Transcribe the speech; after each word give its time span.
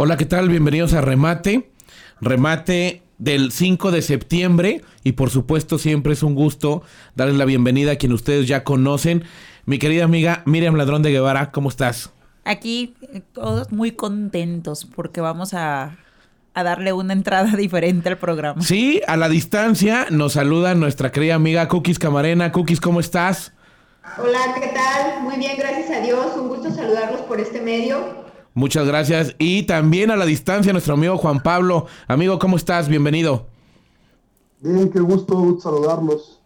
Hola, 0.00 0.16
¿qué 0.16 0.26
tal? 0.26 0.48
Bienvenidos 0.48 0.94
a 0.94 1.00
Remate. 1.00 1.72
Remate 2.20 3.02
del 3.18 3.50
5 3.50 3.90
de 3.90 4.00
septiembre 4.00 4.82
y 5.02 5.10
por 5.10 5.28
supuesto 5.28 5.76
siempre 5.76 6.12
es 6.12 6.22
un 6.22 6.36
gusto 6.36 6.84
darles 7.16 7.36
la 7.36 7.44
bienvenida 7.44 7.90
a 7.90 7.96
quien 7.96 8.12
ustedes 8.12 8.46
ya 8.46 8.62
conocen. 8.62 9.24
Mi 9.66 9.80
querida 9.80 10.04
amiga 10.04 10.44
Miriam 10.46 10.76
Ladrón 10.76 11.02
de 11.02 11.10
Guevara, 11.10 11.50
¿cómo 11.50 11.68
estás? 11.68 12.12
Aquí 12.44 12.94
eh, 13.12 13.22
todos 13.32 13.72
muy 13.72 13.90
contentos 13.90 14.84
porque 14.84 15.20
vamos 15.20 15.52
a, 15.52 15.96
a 16.54 16.62
darle 16.62 16.92
una 16.92 17.12
entrada 17.12 17.50
diferente 17.56 18.08
al 18.08 18.18
programa. 18.18 18.62
Sí, 18.62 19.02
a 19.08 19.16
la 19.16 19.28
distancia 19.28 20.06
nos 20.10 20.34
saluda 20.34 20.76
nuestra 20.76 21.10
querida 21.10 21.34
amiga 21.34 21.66
Cookies 21.66 21.98
Camarena. 21.98 22.52
Cookies, 22.52 22.80
¿cómo 22.80 23.00
estás? 23.00 23.52
Hola, 24.16 24.54
¿qué 24.60 24.68
tal? 24.68 25.22
Muy 25.22 25.38
bien, 25.38 25.56
gracias 25.58 25.90
a 25.90 26.00
Dios. 26.00 26.36
Un 26.36 26.46
gusto 26.46 26.70
saludarlos 26.70 27.22
por 27.22 27.40
este 27.40 27.60
medio. 27.60 28.27
Muchas 28.54 28.86
gracias. 28.86 29.34
Y 29.38 29.64
también 29.64 30.10
a 30.10 30.16
la 30.16 30.26
distancia, 30.26 30.72
nuestro 30.72 30.94
amigo 30.94 31.16
Juan 31.16 31.42
Pablo. 31.42 31.86
Amigo, 32.06 32.38
¿cómo 32.38 32.56
estás? 32.56 32.88
Bienvenido. 32.88 33.46
Bien, 34.60 34.90
qué 34.90 35.00
gusto 35.00 35.58
saludarlos. 35.60 36.38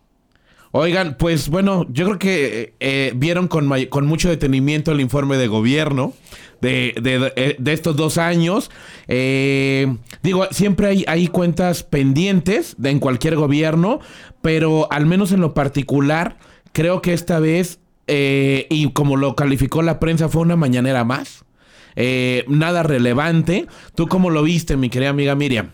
Oigan, 0.75 1.17
pues 1.19 1.51
bueno, 1.51 1.87
yo 1.91 2.07
creo 2.07 2.19
que 2.19 2.75
eh, 2.81 3.13
vieron 3.15 3.47
con, 3.47 3.71
con, 3.91 4.07
mucho 4.07 4.31
detenimiento 4.31 4.91
el 4.91 5.03
informe 5.03 5.37
de 5.37 5.47
gobierno 5.47 6.15
de, 6.63 6.95
de, 7.03 7.31
eh, 7.37 7.59
estos 7.67 7.95
dos 7.95 8.17
años. 8.17 8.71
Eh, 9.07 9.95
digo, 10.23 10.47
siempre 10.51 10.87
hay, 10.87 11.05
hay 11.07 11.29
cuentas 11.29 11.83
pendientes 11.83 12.75
de, 12.79 12.89
en 12.89 13.01
cualquier 13.01 13.37
gobierno, 13.37 14.01
pero 14.41 14.91
al 14.91 15.05
menos 15.05 15.33
en 15.33 15.43
lo 15.43 15.53
particular, 15.53 16.39
creo 16.73 17.03
que 17.03 17.13
esta 17.13 17.39
vez, 17.39 17.79
y 18.07 18.91
como 18.93 19.19
lo 19.19 19.37
calificó 19.37 19.83
la 19.83 20.01
prensa, 20.01 20.31
fue 20.31 20.41
una 20.41 20.57
mañanera 20.57 21.05
más. 21.05 21.45
Eh, 21.97 22.45
nada 22.49 22.83
relevante. 22.83 23.67
¿Tú 23.95 24.09
cómo 24.09 24.31
lo 24.31 24.43
viste, 24.43 24.77
mi 24.77 24.89
querida 24.91 25.11
amiga 25.11 25.35
Miriam? 25.35 25.71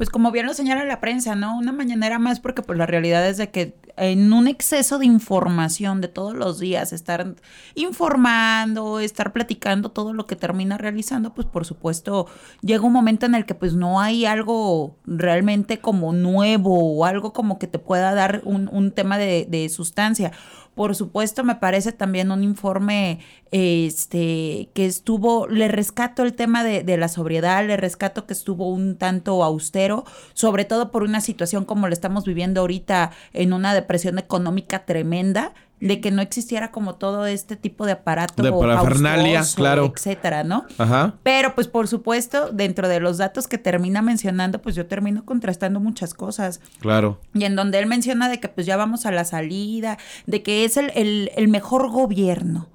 Pues 0.00 0.08
como 0.08 0.30
bien 0.30 0.46
lo 0.46 0.54
señala 0.54 0.84
la 0.84 0.98
prensa, 0.98 1.34
¿no? 1.34 1.58
Una 1.58 1.72
mañanera 1.72 2.18
más 2.18 2.40
porque 2.40 2.62
pues 2.62 2.78
la 2.78 2.86
realidad 2.86 3.28
es 3.28 3.36
de 3.36 3.50
que 3.50 3.76
en 3.98 4.32
un 4.32 4.48
exceso 4.48 4.98
de 4.98 5.04
información 5.04 6.00
de 6.00 6.08
todos 6.08 6.34
los 6.34 6.58
días, 6.58 6.94
estar 6.94 7.34
informando, 7.74 8.98
estar 8.98 9.34
platicando 9.34 9.90
todo 9.90 10.14
lo 10.14 10.26
que 10.26 10.36
termina 10.36 10.78
realizando, 10.78 11.34
pues 11.34 11.46
por 11.46 11.66
supuesto 11.66 12.26
llega 12.62 12.82
un 12.82 12.94
momento 12.94 13.26
en 13.26 13.34
el 13.34 13.44
que 13.44 13.54
pues 13.54 13.74
no 13.74 14.00
hay 14.00 14.24
algo 14.24 14.96
realmente 15.04 15.80
como 15.80 16.14
nuevo 16.14 16.96
o 16.96 17.04
algo 17.04 17.34
como 17.34 17.58
que 17.58 17.66
te 17.66 17.78
pueda 17.78 18.14
dar 18.14 18.40
un, 18.44 18.70
un 18.72 18.92
tema 18.92 19.18
de, 19.18 19.46
de 19.50 19.68
sustancia. 19.68 20.32
Por 20.80 20.96
supuesto, 20.96 21.44
me 21.44 21.56
parece 21.56 21.92
también 21.92 22.30
un 22.30 22.42
informe 22.42 23.18
este, 23.50 24.70
que 24.72 24.86
estuvo, 24.86 25.46
le 25.46 25.68
rescato 25.68 26.22
el 26.22 26.32
tema 26.32 26.64
de, 26.64 26.82
de, 26.82 26.96
la 26.96 27.08
sobriedad, 27.08 27.66
le 27.66 27.76
rescato 27.76 28.26
que 28.26 28.32
estuvo 28.32 28.66
un 28.66 28.96
tanto 28.96 29.44
austero, 29.44 30.06
sobre 30.32 30.64
todo 30.64 30.90
por 30.90 31.02
una 31.02 31.20
situación 31.20 31.66
como 31.66 31.86
la 31.86 31.92
estamos 31.92 32.24
viviendo 32.24 32.62
ahorita 32.62 33.10
en 33.34 33.52
una 33.52 33.74
depresión 33.74 34.18
económica 34.18 34.86
tremenda 34.86 35.52
de 35.80 36.00
que 36.00 36.10
no 36.10 36.22
existiera 36.22 36.70
como 36.70 36.94
todo 36.96 37.26
este 37.26 37.56
tipo 37.56 37.86
de 37.86 37.92
aparato 37.92 38.42
de 38.42 38.52
parafernalia, 38.52 39.42
claro, 39.54 39.92
etcétera, 39.94 40.44
¿no? 40.44 40.66
Ajá. 40.78 41.14
Pero 41.22 41.54
pues 41.54 41.68
por 41.68 41.88
supuesto, 41.88 42.50
dentro 42.52 42.88
de 42.88 43.00
los 43.00 43.18
datos 43.18 43.48
que 43.48 43.58
termina 43.58 44.02
mencionando, 44.02 44.60
pues 44.60 44.74
yo 44.74 44.86
termino 44.86 45.24
contrastando 45.24 45.80
muchas 45.80 46.14
cosas. 46.14 46.60
Claro. 46.80 47.18
Y 47.34 47.44
en 47.44 47.56
donde 47.56 47.78
él 47.78 47.86
menciona 47.86 48.28
de 48.28 48.40
que 48.40 48.48
pues 48.48 48.66
ya 48.66 48.76
vamos 48.76 49.06
a 49.06 49.10
la 49.10 49.24
salida, 49.24 49.98
de 50.26 50.42
que 50.42 50.64
es 50.64 50.76
el, 50.76 50.92
el, 50.94 51.30
el 51.36 51.48
mejor 51.48 51.90
gobierno 51.90 52.68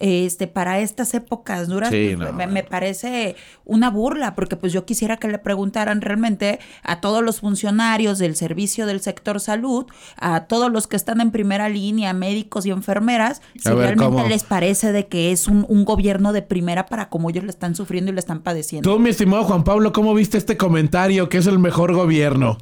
este, 0.00 0.46
para 0.46 0.80
estas 0.80 1.14
épocas 1.14 1.68
duras, 1.68 1.90
pues, 1.90 2.50
me, 2.50 2.62
parece 2.62 3.36
una 3.64 3.90
burla, 3.90 4.34
porque 4.34 4.56
pues 4.56 4.72
yo 4.72 4.84
quisiera 4.84 5.16
que 5.16 5.28
le 5.28 5.38
preguntaran 5.38 6.00
realmente 6.00 6.58
a 6.82 7.00
todos 7.00 7.22
los 7.22 7.40
funcionarios 7.40 8.18
del 8.18 8.36
servicio 8.36 8.86
del 8.86 9.00
sector 9.00 9.40
salud, 9.40 9.86
a 10.16 10.44
todos 10.44 10.70
los 10.70 10.86
que 10.86 10.96
están 10.96 11.20
en 11.20 11.30
primera 11.30 11.68
línea, 11.68 12.12
médicos 12.12 12.66
y 12.66 12.70
enfermeras, 12.70 13.42
si 13.56 13.70
realmente 13.70 14.28
les 14.28 14.44
parece 14.44 14.92
de 14.92 15.06
que 15.06 15.32
es 15.32 15.48
un, 15.48 15.64
un, 15.68 15.84
gobierno 15.84 16.32
de 16.32 16.42
primera 16.42 16.86
para 16.86 17.08
como 17.08 17.30
ellos 17.30 17.44
le 17.44 17.50
están 17.50 17.74
sufriendo 17.74 18.10
y 18.10 18.14
le 18.14 18.20
están 18.20 18.40
padeciendo. 18.40 18.90
Tú, 18.90 18.98
mi 18.98 19.10
estimado 19.10 19.44
Juan 19.44 19.64
Pablo, 19.64 19.92
¿cómo 19.92 20.14
viste 20.14 20.38
este 20.38 20.56
comentario 20.56 21.28
que 21.28 21.38
es 21.38 21.46
el 21.46 21.58
mejor 21.58 21.92
gobierno? 21.94 22.58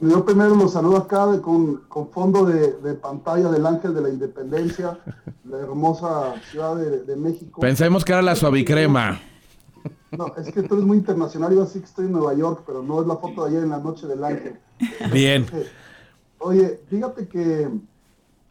Yo 0.00 0.24
primero 0.24 0.54
los 0.54 0.72
saludo 0.72 0.96
acá 0.96 1.26
con, 1.42 1.82
fondo 2.10 2.46
de, 2.46 2.94
pantalla 2.94 3.50
del 3.50 3.66
Ángel 3.66 3.92
de 3.92 4.00
la 4.00 4.08
Independencia, 4.08 4.98
la 5.44 5.58
hermosa 5.58 6.40
ciudad 6.50 6.76
de, 6.76 7.16
México. 7.16 7.60
Pensemos 7.60 8.02
que 8.02 8.12
era 8.12 8.22
la 8.22 8.34
suavicrema. 8.34 9.20
No, 10.16 10.34
es 10.36 10.52
que 10.52 10.62
tú 10.62 10.74
eres 10.74 10.86
muy 10.86 10.96
internacional, 10.96 11.54
yo 11.54 11.62
así 11.62 11.80
que 11.80 11.84
estoy 11.84 12.06
en 12.06 12.12
Nueva 12.12 12.34
York, 12.34 12.62
pero 12.66 12.82
no 12.82 13.00
es 13.02 13.06
la 13.06 13.16
foto 13.16 13.44
de 13.44 13.50
ayer 13.50 13.62
en 13.62 13.70
la 13.70 13.78
noche 13.78 14.06
del 14.06 14.24
Ángel. 14.24 14.58
Bien. 15.12 15.46
Oye, 16.38 16.80
fíjate 16.88 17.28
que 17.28 17.68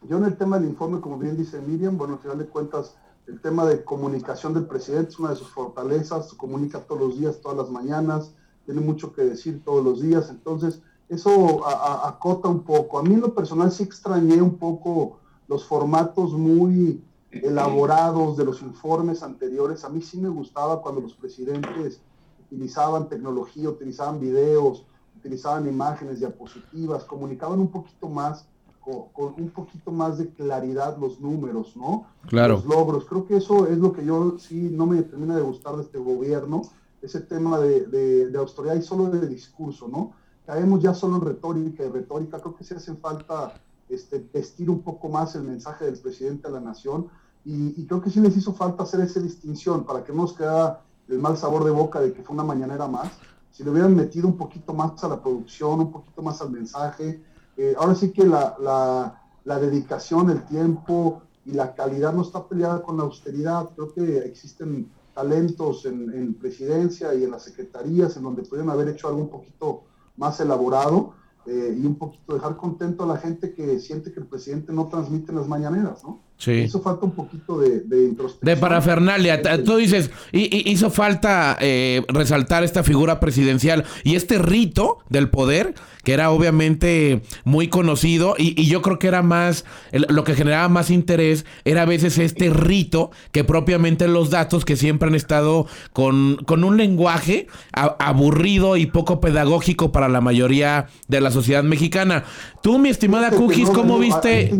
yo 0.08 0.18
en 0.18 0.24
el 0.24 0.36
tema 0.36 0.58
del 0.58 0.68
informe, 0.68 1.00
como 1.00 1.18
bien 1.18 1.36
dice 1.36 1.60
Miriam, 1.60 1.98
bueno, 1.98 2.14
al 2.14 2.20
final 2.20 2.38
de 2.38 2.46
cuentas, 2.46 2.96
el 3.26 3.40
tema 3.40 3.66
de 3.66 3.82
comunicación 3.82 4.54
del 4.54 4.66
presidente 4.66 5.10
es 5.10 5.18
una 5.18 5.30
de 5.30 5.36
sus 5.36 5.50
fortalezas, 5.50 6.32
comunica 6.34 6.78
todos 6.80 7.00
los 7.00 7.18
días, 7.18 7.40
todas 7.40 7.58
las 7.58 7.70
mañanas, 7.70 8.32
tiene 8.64 8.80
mucho 8.80 9.12
que 9.12 9.22
decir 9.22 9.62
todos 9.64 9.84
los 9.84 10.00
días, 10.00 10.30
entonces 10.30 10.80
eso 11.10 11.66
acota 11.66 12.48
un 12.48 12.62
poco. 12.62 13.00
A 13.00 13.02
mí 13.02 13.14
en 13.14 13.20
lo 13.20 13.34
personal 13.34 13.72
sí 13.72 13.82
extrañé 13.82 14.40
un 14.40 14.56
poco 14.56 15.18
los 15.48 15.64
formatos 15.64 16.32
muy 16.32 17.02
elaborados 17.32 18.36
de 18.36 18.44
los 18.44 18.62
informes 18.62 19.24
anteriores. 19.24 19.84
A 19.84 19.88
mí 19.88 20.02
sí 20.02 20.20
me 20.20 20.28
gustaba 20.28 20.80
cuando 20.80 21.00
los 21.00 21.14
presidentes 21.14 22.00
utilizaban 22.46 23.08
tecnología, 23.08 23.68
utilizaban 23.68 24.20
videos, 24.20 24.86
utilizaban 25.16 25.66
imágenes, 25.66 26.20
diapositivas, 26.20 27.02
comunicaban 27.02 27.58
un 27.58 27.72
poquito 27.72 28.08
más, 28.08 28.46
con, 28.80 29.34
un 29.36 29.50
poquito 29.50 29.90
más 29.90 30.16
de 30.16 30.28
claridad 30.30 30.96
los 30.96 31.20
números, 31.20 31.76
¿no? 31.76 32.06
Claro. 32.28 32.54
Los 32.54 32.66
logros. 32.66 33.04
Creo 33.04 33.26
que 33.26 33.36
eso 33.36 33.66
es 33.66 33.78
lo 33.78 33.92
que 33.92 34.04
yo 34.04 34.38
sí 34.38 34.70
no 34.72 34.86
me 34.86 35.02
termina 35.02 35.34
de 35.34 35.42
gustar 35.42 35.74
de 35.74 35.82
este 35.82 35.98
gobierno, 35.98 36.62
ese 37.02 37.20
tema 37.20 37.58
de, 37.58 37.86
de, 37.86 38.28
de 38.28 38.38
autoridad 38.38 38.76
y 38.76 38.82
solo 38.82 39.06
de 39.10 39.26
discurso, 39.26 39.88
¿no? 39.88 40.12
Caemos 40.50 40.82
ya 40.82 40.92
solo 40.92 41.16
en 41.18 41.22
retórica 41.22 41.84
y 41.84 41.88
retórica. 41.88 42.40
Creo 42.40 42.56
que 42.56 42.64
se 42.64 42.74
hace 42.74 42.92
falta 42.96 43.54
este, 43.88 44.26
vestir 44.34 44.68
un 44.68 44.82
poco 44.82 45.08
más 45.08 45.36
el 45.36 45.44
mensaje 45.44 45.84
del 45.84 45.96
presidente 45.96 46.48
a 46.48 46.50
la 46.50 46.60
nación 46.60 47.08
y, 47.44 47.86
creo 47.86 48.02
que 48.02 48.10
sí 48.10 48.20
les 48.20 48.36
hizo 48.36 48.52
falta 48.52 48.82
hacer 48.82 49.00
esa 49.00 49.20
distinción 49.20 49.84
para 49.84 50.02
que 50.02 50.12
no 50.12 50.22
nos 50.22 50.32
quedara 50.32 50.82
el 51.08 51.20
mal 51.20 51.36
sabor 51.36 51.62
de 51.64 51.70
boca 51.70 52.00
de 52.00 52.12
que 52.12 52.22
fue 52.22 52.34
una 52.34 52.42
mañanera 52.42 52.88
más. 52.88 53.12
Si 53.52 53.62
le 53.62 53.70
hubieran 53.70 53.94
metido 53.94 54.26
un 54.26 54.36
poquito 54.36 54.74
más 54.74 55.02
a 55.04 55.08
la 55.08 55.22
producción, 55.22 55.80
un 55.80 55.92
poquito 55.92 56.20
más 56.20 56.42
al 56.42 56.50
mensaje, 56.50 57.22
eh, 57.56 57.74
ahora 57.78 57.94
sí 57.94 58.10
que 58.10 58.26
la, 58.26 59.20
dedicación, 59.44 60.30
el 60.30 60.44
tiempo 60.46 61.22
y 61.46 61.52
la 61.52 61.76
calidad 61.76 62.12
no 62.12 62.22
está 62.22 62.44
peleada 62.44 62.82
con 62.82 62.96
la 62.96 63.04
austeridad. 63.04 63.70
Creo 63.76 63.92
que 63.94 64.18
existen 64.18 64.90
talentos 65.14 65.86
en, 65.86 66.12
en 66.12 66.34
presidencia 66.34 67.14
y 67.14 67.22
en 67.22 67.30
las 67.30 67.44
secretarías 67.44 68.16
en 68.16 68.24
donde 68.24 68.42
pudieron 68.42 68.70
haber 68.70 68.88
hecho 68.88 69.06
algo 69.06 69.20
un 69.20 69.30
poquito 69.30 69.84
más 70.20 70.38
elaborado 70.38 71.14
eh, 71.46 71.74
y 71.76 71.86
un 71.86 71.96
poquito 71.96 72.34
dejar 72.34 72.56
contento 72.56 73.04
a 73.04 73.06
la 73.06 73.16
gente 73.16 73.54
que 73.54 73.80
siente 73.80 74.12
que 74.12 74.20
el 74.20 74.26
presidente 74.26 74.72
no 74.72 74.86
transmite 74.86 75.32
las 75.32 75.48
mañaneras, 75.48 76.04
¿no? 76.04 76.20
Sí. 76.40 76.52
Hizo 76.52 76.80
falta 76.80 77.04
un 77.04 77.12
poquito 77.12 77.58
de, 77.58 77.80
de 77.80 78.04
introspección. 78.04 78.54
De 78.54 78.56
parafernalia. 78.58 79.42
Tú 79.62 79.76
dices, 79.76 80.10
hizo 80.32 80.88
falta 80.88 81.58
eh, 81.60 82.02
resaltar 82.08 82.64
esta 82.64 82.82
figura 82.82 83.20
presidencial 83.20 83.84
y 84.04 84.14
este 84.14 84.38
rito 84.38 85.00
del 85.10 85.28
poder, 85.28 85.74
que 86.02 86.14
era 86.14 86.30
obviamente 86.30 87.20
muy 87.44 87.68
conocido, 87.68 88.36
y, 88.38 88.66
yo 88.70 88.80
creo 88.80 88.98
que 88.98 89.08
era 89.08 89.20
más, 89.20 89.66
lo 89.92 90.24
que 90.24 90.34
generaba 90.34 90.68
más 90.70 90.90
interés 90.90 91.44
era 91.66 91.82
a 91.82 91.84
veces 91.84 92.16
este 92.16 92.48
rito 92.48 93.10
que 93.32 93.44
propiamente 93.44 94.08
los 94.08 94.30
datos 94.30 94.64
que 94.64 94.76
siempre 94.76 95.10
han 95.10 95.14
estado 95.14 95.66
con, 95.92 96.36
con 96.46 96.64
un 96.64 96.78
lenguaje 96.78 97.48
aburrido 97.72 98.78
y 98.78 98.86
poco 98.86 99.20
pedagógico 99.20 99.92
para 99.92 100.08
la 100.08 100.22
mayoría 100.22 100.86
de 101.08 101.20
la 101.20 101.30
sociedad 101.30 101.64
mexicana. 101.64 102.24
Tú, 102.62 102.78
mi 102.78 102.88
estimada 102.88 103.30
Cookies, 103.30 103.68
¿cómo 103.68 103.98
viste? 103.98 104.50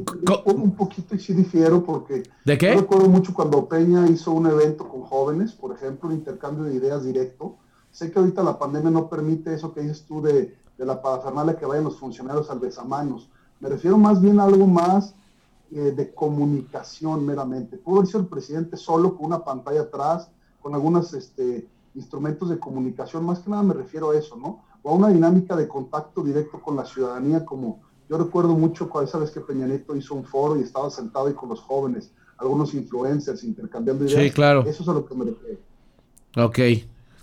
Un 0.44 0.76
poquito 0.76 1.14
y 1.14 1.18
sí 1.18 1.32
difiero 1.70 1.84
porque 1.84 2.22
¿De 2.44 2.58
qué? 2.58 2.74
recuerdo 2.74 3.08
mucho 3.08 3.32
cuando 3.34 3.68
Peña 3.68 4.06
hizo 4.08 4.32
un 4.32 4.46
evento 4.46 4.88
con 4.88 5.02
jóvenes, 5.02 5.52
por 5.52 5.74
ejemplo, 5.74 6.08
un 6.08 6.14
intercambio 6.14 6.64
de 6.64 6.74
ideas 6.74 7.04
directo. 7.04 7.56
Sé 7.90 8.10
que 8.10 8.18
ahorita 8.18 8.42
la 8.42 8.58
pandemia 8.58 8.90
no 8.90 9.08
permite 9.08 9.54
eso 9.54 9.72
que 9.72 9.80
dices 9.80 10.04
tú 10.06 10.22
de, 10.22 10.56
de 10.78 10.86
la 10.86 11.00
parafernalia 11.02 11.56
que 11.56 11.66
vayan 11.66 11.84
los 11.84 11.98
funcionarios 11.98 12.50
al 12.50 12.60
besamanos. 12.60 13.28
Me 13.60 13.68
refiero 13.68 13.98
más 13.98 14.20
bien 14.20 14.40
a 14.40 14.44
algo 14.44 14.66
más 14.66 15.14
eh, 15.72 15.92
de 15.96 16.14
comunicación 16.14 17.24
meramente. 17.26 17.76
Pudo 17.76 17.98
haber 17.98 18.06
sido 18.08 18.20
el 18.20 18.26
presidente 18.26 18.76
solo 18.76 19.16
con 19.16 19.26
una 19.26 19.44
pantalla 19.44 19.82
atrás, 19.82 20.30
con 20.60 20.74
algunos 20.74 21.12
este, 21.14 21.68
instrumentos 21.94 22.48
de 22.48 22.58
comunicación, 22.58 23.24
más 23.24 23.40
que 23.40 23.50
nada 23.50 23.62
me 23.62 23.74
refiero 23.74 24.10
a 24.10 24.16
eso, 24.16 24.36
¿no? 24.36 24.62
O 24.82 24.90
a 24.90 24.94
una 24.94 25.08
dinámica 25.08 25.56
de 25.56 25.68
contacto 25.68 26.22
directo 26.22 26.60
con 26.60 26.76
la 26.76 26.84
ciudadanía 26.84 27.44
como 27.44 27.80
yo 28.10 28.18
recuerdo 28.18 28.54
mucho 28.54 28.90
esa 29.04 29.18
vez 29.18 29.30
que 29.30 29.40
Peña 29.40 29.66
Nieto 29.66 29.94
hizo 29.94 30.16
un 30.16 30.24
foro 30.24 30.58
y 30.58 30.64
estaba 30.64 30.90
sentado 30.90 31.28
ahí 31.28 31.34
con 31.34 31.48
los 31.48 31.60
jóvenes, 31.60 32.10
algunos 32.38 32.74
influencers 32.74 33.44
intercambiando 33.44 34.04
ideas. 34.04 34.20
Sí, 34.20 34.30
claro. 34.32 34.64
Eso 34.66 34.82
es 34.82 34.88
a 34.88 34.92
lo 34.92 35.06
que 35.06 35.14
me 35.14 35.26
refiero. 35.26 35.58
Ok. 36.36 36.58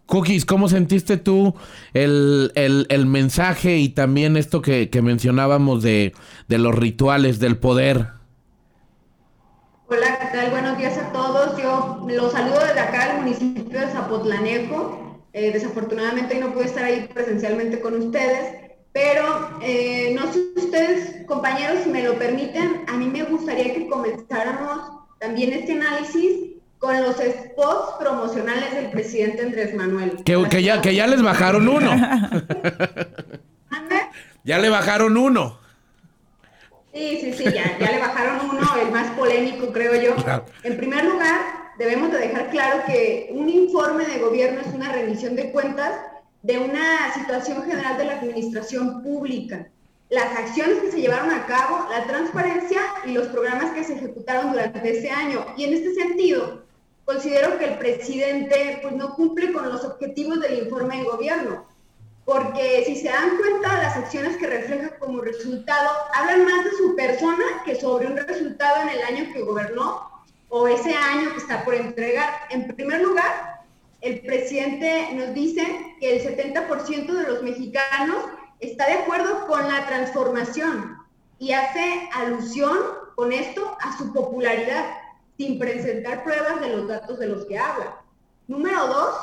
Cookies, 0.06 0.45
¿cómo 0.45 0.69
sentiste 0.69 1.18
tú 1.18 1.54
el, 1.94 3.06
mensaje 3.06 3.78
y 3.80 3.89
también 3.89 4.38
esto 4.38 4.62
que, 4.62 4.89
mencionábamos 5.04 5.84
de, 5.84 6.13
los 6.48 6.74
rituales 6.74 7.40
del 7.40 7.57
poder? 7.57 8.07
Hola, 9.90 10.19
¿qué 10.22 10.38
tal? 10.38 10.51
Buenos 10.51 10.78
días 10.78 10.98
a 10.98 11.12
todos. 11.12 11.57
Yo 11.57 12.07
los 12.07 12.31
saludo 12.31 12.60
desde 12.66 12.80
acá, 12.80 13.18
el 13.18 13.24
municipio 13.24 13.78
de 13.78 13.88
Zapotlanejo. 13.88 15.19
Eh, 15.33 15.51
desafortunadamente 15.51 16.36
hoy 16.36 16.40
no 16.40 16.54
pude 16.54 16.66
estar 16.66 16.86
ahí 16.86 17.10
presencialmente 17.13 17.81
con 17.81 17.95
ustedes, 17.95 18.67
pero 18.98 19.60
eh, 19.62 20.16
no 20.16 20.34
sé 20.34 20.40
si 20.56 20.66
ustedes, 20.66 21.26
compañeros, 21.28 21.84
si 21.84 21.90
me 21.90 22.02
lo 22.02 22.18
permiten, 22.18 22.84
a 22.88 22.94
mí 22.94 23.06
me 23.06 23.24
gustaría 23.24 23.76
que 23.76 23.88
comenzáramos 23.88 25.06
también 25.20 25.54
este 25.54 25.74
análisis 25.74 26.56
con 26.80 27.00
los 27.04 27.18
spots 27.18 27.94
promocionales 28.00 28.74
del 28.74 28.90
presidente 28.90 29.44
Andrés 29.44 29.76
Manuel. 29.76 30.24
Que, 30.24 30.64
ya, 30.64 30.82
que 30.82 30.96
ya 30.96 31.06
les 31.06 31.22
bajaron 31.22 31.68
uno. 31.68 31.92
ya 34.44 34.58
le 34.58 34.70
bajaron 34.70 35.16
uno. 35.16 35.60
Sí, 36.92 37.20
sí, 37.22 37.34
sí, 37.34 37.44
ya, 37.44 37.78
ya 37.78 37.92
le 37.92 38.00
bajaron 38.00 38.50
uno, 38.50 38.68
el 38.82 38.92
más 38.92 39.12
polémico, 39.12 39.72
creo 39.72 39.94
yo. 40.02 40.16
En 40.64 40.76
primer 40.76 41.06
lugar, 41.06 41.40
debemos 41.78 42.12
de 42.12 42.18
dejar 42.18 42.50
claro 42.50 42.82
que 42.88 43.30
un 43.32 43.48
informe 43.48 44.08
de 44.08 44.18
gobierno 44.18 44.62
es 44.62 44.74
una 44.74 44.92
rendición 44.92 45.36
de 45.36 45.52
cuentas 45.52 45.92
de 46.48 46.58
una 46.58 47.14
situación 47.14 47.64
general 47.64 47.98
de 47.98 48.06
la 48.06 48.14
administración 48.14 49.04
pública 49.04 49.68
las 50.10 50.38
acciones 50.38 50.80
que 50.80 50.92
se 50.92 51.02
llevaron 51.02 51.32
a 51.32 51.46
cabo, 51.46 51.86
la 51.90 52.06
transparencia 52.06 52.80
y 53.06 53.12
los 53.12 53.28
programas 53.28 53.74
que 53.74 53.84
se 53.84 53.96
ejecutaron 53.96 54.52
durante 54.52 54.98
ese 54.98 55.10
año. 55.10 55.46
Y 55.58 55.66
en 55.66 55.74
este 55.74 55.94
sentido, 55.96 56.64
considero 57.04 57.58
que 57.58 57.66
el 57.66 57.78
presidente 57.78 58.80
pues, 58.82 58.96
no 58.96 59.16
cumple 59.16 59.52
con 59.52 59.68
los 59.68 59.84
objetivos 59.84 60.40
del 60.40 60.60
informe 60.60 61.00
de 61.00 61.04
gobierno, 61.04 61.66
porque 62.24 62.84
si 62.86 62.96
se 62.96 63.10
dan 63.10 63.38
cuenta, 63.38 63.82
las 63.82 63.98
acciones 63.98 64.38
que 64.38 64.48
refleja 64.48 64.98
como 64.98 65.22
resultado 65.22 65.90
hablan 66.14 66.46
más 66.46 66.66
de 66.66 66.72
su 66.72 66.96
persona 66.96 67.44
que 67.66 67.76
sobre 67.76 68.08
un 68.08 68.18
resultado 68.18 68.84
en 68.84 68.90
el 68.90 69.02
año 69.02 69.34
que 69.34 69.42
gobernó 69.42 70.10
o 70.50 70.68
ese 70.68 70.94
año 70.94 71.32
que 71.32 71.38
está 71.38 71.64
por 71.66 71.74
entregar. 71.74 72.34
En 72.50 72.68
primer 72.76 73.02
lugar, 73.02 73.56
el 74.02 74.22
presidente 74.22 75.10
nos 75.14 75.34
dice 75.34 75.96
que 76.00 76.18
el 76.18 76.24
70% 76.24 77.12
de 77.12 77.28
los 77.28 77.44
mexicanos 77.44 78.18
está 78.60 78.88
de 78.88 78.94
acuerdo 78.94 79.48
con 79.48 79.68
la 79.68 79.88
transformación 79.88 80.98
y 81.40 81.52
hace 81.52 82.10
alusión 82.14 82.78
con 83.16 83.32
esto 83.32 83.78
a 83.82 83.98
su 83.98 84.14
popularidad 84.14 84.86
sin 85.38 85.60
presentar 85.60 86.24
pruebas 86.24 86.62
de 86.62 86.76
los 86.76 86.88
datos 86.88 87.20
de 87.20 87.28
los 87.28 87.46
que 87.46 87.58
habla. 87.58 88.02
Número 88.48 88.88
dos, 88.88 89.16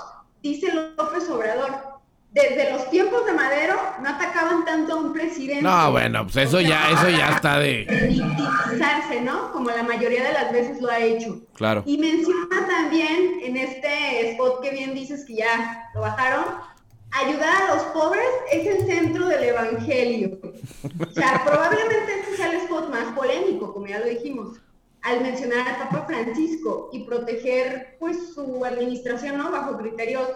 dice 0.42 0.72
López 0.72 1.28
Obrador, 1.30 1.93
desde 2.34 2.72
los 2.72 2.90
tiempos 2.90 3.24
de 3.26 3.32
Madero 3.32 3.76
no 4.02 4.08
atacaban 4.08 4.64
tanto 4.64 4.94
a 4.94 4.96
un 4.96 5.12
presidente. 5.12 5.62
No, 5.62 5.92
bueno, 5.92 6.24
pues 6.24 6.48
eso 6.48 6.60
ya, 6.60 6.90
eso 6.90 7.08
ya 7.08 7.30
está 7.30 7.60
de... 7.60 7.86
Victimizarse, 8.08 9.20
¿no? 9.20 9.52
Como 9.52 9.70
la 9.70 9.84
mayoría 9.84 10.24
de 10.24 10.32
las 10.32 10.52
veces 10.52 10.82
lo 10.82 10.90
ha 10.90 10.98
hecho. 10.98 11.40
Claro. 11.54 11.84
Y 11.86 11.96
menciona 11.96 12.66
también 12.66 13.38
en 13.40 13.56
este 13.56 14.32
spot 14.32 14.62
que 14.62 14.70
bien 14.70 14.94
dices 14.94 15.24
que 15.24 15.36
ya 15.36 15.90
lo 15.94 16.00
bajaron, 16.00 16.44
ayudar 17.12 17.62
a 17.62 17.74
los 17.76 17.84
pobres 17.84 18.26
es 18.50 18.66
el 18.66 18.84
centro 18.84 19.28
del 19.28 19.44
evangelio. 19.44 20.40
O 20.42 21.10
sea, 21.12 21.40
probablemente 21.46 22.20
este 22.20 22.36
sea 22.36 22.50
el 22.50 22.56
spot 22.62 22.90
más 22.90 23.14
polémico, 23.14 23.72
como 23.72 23.86
ya 23.86 24.00
lo 24.00 24.06
dijimos 24.06 24.60
al 25.02 25.20
mencionar 25.20 25.68
al 25.68 25.88
Papa 25.88 26.06
Francisco 26.08 26.88
y 26.92 27.04
proteger 27.04 27.96
pues 28.00 28.16
su 28.34 28.64
administración 28.64 29.36
¿no? 29.38 29.52
bajo 29.52 29.76
criterios 29.76 30.26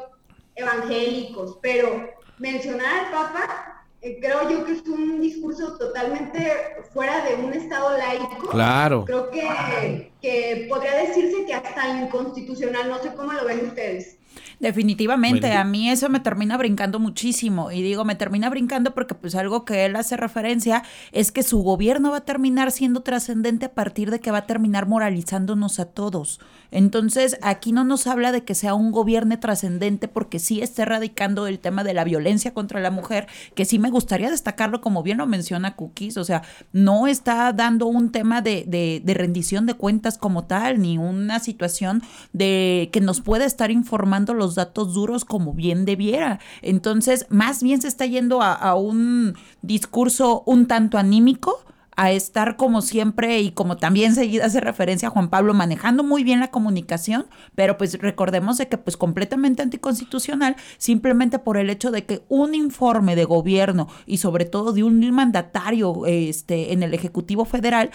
evangélicos, 0.59 1.59
pero 1.63 2.11
mencionar 2.39 3.07
al 3.07 3.11
Papa 3.11 3.69
eh, 4.01 4.19
creo 4.21 4.49
yo 4.49 4.65
que 4.65 4.73
es 4.73 4.83
un 4.87 5.21
discurso 5.21 5.77
totalmente 5.77 6.53
fuera 6.93 7.25
de 7.25 7.35
un 7.35 7.53
Estado 7.53 7.99
laico. 7.99 8.49
Claro. 8.49 9.05
Creo 9.05 9.29
que, 9.31 10.13
que 10.23 10.67
podría 10.69 10.97
decirse 10.99 11.45
que 11.45 11.55
hasta 11.55 11.89
inconstitucional, 12.01 12.89
no 12.89 12.99
sé 12.99 13.13
cómo 13.15 13.33
lo 13.33 13.45
ven 13.45 13.67
ustedes. 13.67 14.18
Definitivamente, 14.61 15.53
a 15.53 15.65
mí 15.65 15.91
eso 15.91 16.09
me 16.09 16.21
termina 16.21 16.57
brincando 16.57 16.99
muchísimo. 16.99 17.71
Y 17.71 17.83
digo, 17.83 18.05
me 18.05 18.15
termina 18.15 18.51
brincando 18.51 18.95
porque 18.95 19.15
pues 19.15 19.35
algo 19.35 19.65
que 19.65 19.85
él 19.85 19.97
hace 19.97 20.17
referencia 20.17 20.83
es 21.13 21.33
que 21.33 21.43
su 21.43 21.63
gobierno 21.63 22.11
va 22.11 22.19
a 22.19 22.25
terminar 22.25 22.73
siendo 22.73 23.03
trascendente 23.03 23.67
a 23.67 23.75
partir 23.75 24.11
de 24.11 24.21
que 24.21 24.31
va 24.31 24.39
a 24.39 24.47
terminar 24.47 24.87
moralizándonos 24.87 25.79
a 25.79 25.87
todos. 25.87 26.41
Entonces, 26.71 27.39
aquí 27.43 27.73
no 27.73 27.85
nos 27.85 28.07
habla 28.07 28.33
de 28.33 28.45
que 28.45 28.55
sea 28.55 28.75
un 28.75 28.93
gobierno 28.93 29.39
trascendente 29.39 30.09
porque 30.09 30.39
sí 30.39 30.61
está 30.61 30.83
erradicando 30.83 31.47
el 31.47 31.59
tema 31.59 31.83
de 31.83 31.95
la 31.95 32.05
violencia 32.05 32.53
contra 32.53 32.81
la 32.81 32.91
mujer, 32.91 33.27
que 33.55 33.65
sí 33.65 33.79
me 33.79 33.91
gustaría 33.91 34.31
destacarlo 34.31 34.81
como 34.81 35.03
bien 35.03 35.19
lo 35.19 35.27
menciona 35.27 35.77
Cookies, 35.77 36.17
o 36.17 36.25
sea, 36.25 36.43
no 36.73 37.07
está 37.07 37.53
dando 37.53 37.87
un 37.87 38.13
tema 38.13 38.43
de, 38.43 38.65
de, 38.67 39.01
de 39.03 39.15
rendición 39.15 39.67
de 39.67 39.75
cuentas 39.75 40.19
como 40.19 40.45
tal, 40.45 40.81
ni 40.81 40.99
una 40.99 41.41
situación 41.41 42.03
de 42.33 42.91
que 42.93 43.01
nos 43.01 43.21
pueda 43.21 43.45
estar 43.45 43.71
informando 43.71 44.28
los 44.37 44.55
datos 44.55 44.95
duros 44.95 45.25
como 45.25 45.53
bien 45.53 45.85
debiera. 45.85 46.41
Entonces, 46.63 47.27
más 47.31 47.63
bien 47.63 47.81
se 47.81 47.89
está 47.89 48.07
yendo 48.07 48.43
a, 48.43 48.75
un 48.75 49.35
discurso 49.63 50.43
un 50.47 50.67
tanto 50.67 50.99
anímico 50.99 51.65
a 51.97 52.13
estar 52.13 52.57
como 52.57 52.81
siempre 52.81 53.41
y 53.41 53.51
como 53.51 53.77
también 53.77 54.15
se 54.15 54.41
hace 54.41 54.61
referencia 54.61 55.09
a 55.09 55.11
Juan 55.11 55.31
Pablo 55.31 55.53
manejando 55.53 56.05
muy 56.05 56.23
bien 56.23 56.39
la 56.39 56.53
comunicación, 56.53 57.27
pero 57.57 57.77
pues 57.77 57.99
recordemos 57.99 58.57
de 58.59 58.69
que 58.69 58.79
pues 58.79 58.97
completamente 58.97 59.63
anticonstitucional 59.63 60.55
simplemente 60.77 61.41
por 61.41 61.57
el 61.57 61.71
hecho 61.71 61.91
de 61.91 62.05
que 62.05 62.23
un 62.29 62.55
informe 62.55 63.17
de 63.17 63.25
gobierno 63.25 63.89
y 64.07 64.19
sobre 64.19 64.45
todo 64.45 64.73
de 64.73 64.85
un 64.85 65.11
mandatario 65.11 66.07
este 66.07 66.73
en 66.73 66.85
el 66.85 66.95
Ejecutivo 66.95 67.45
Federal 67.45 67.91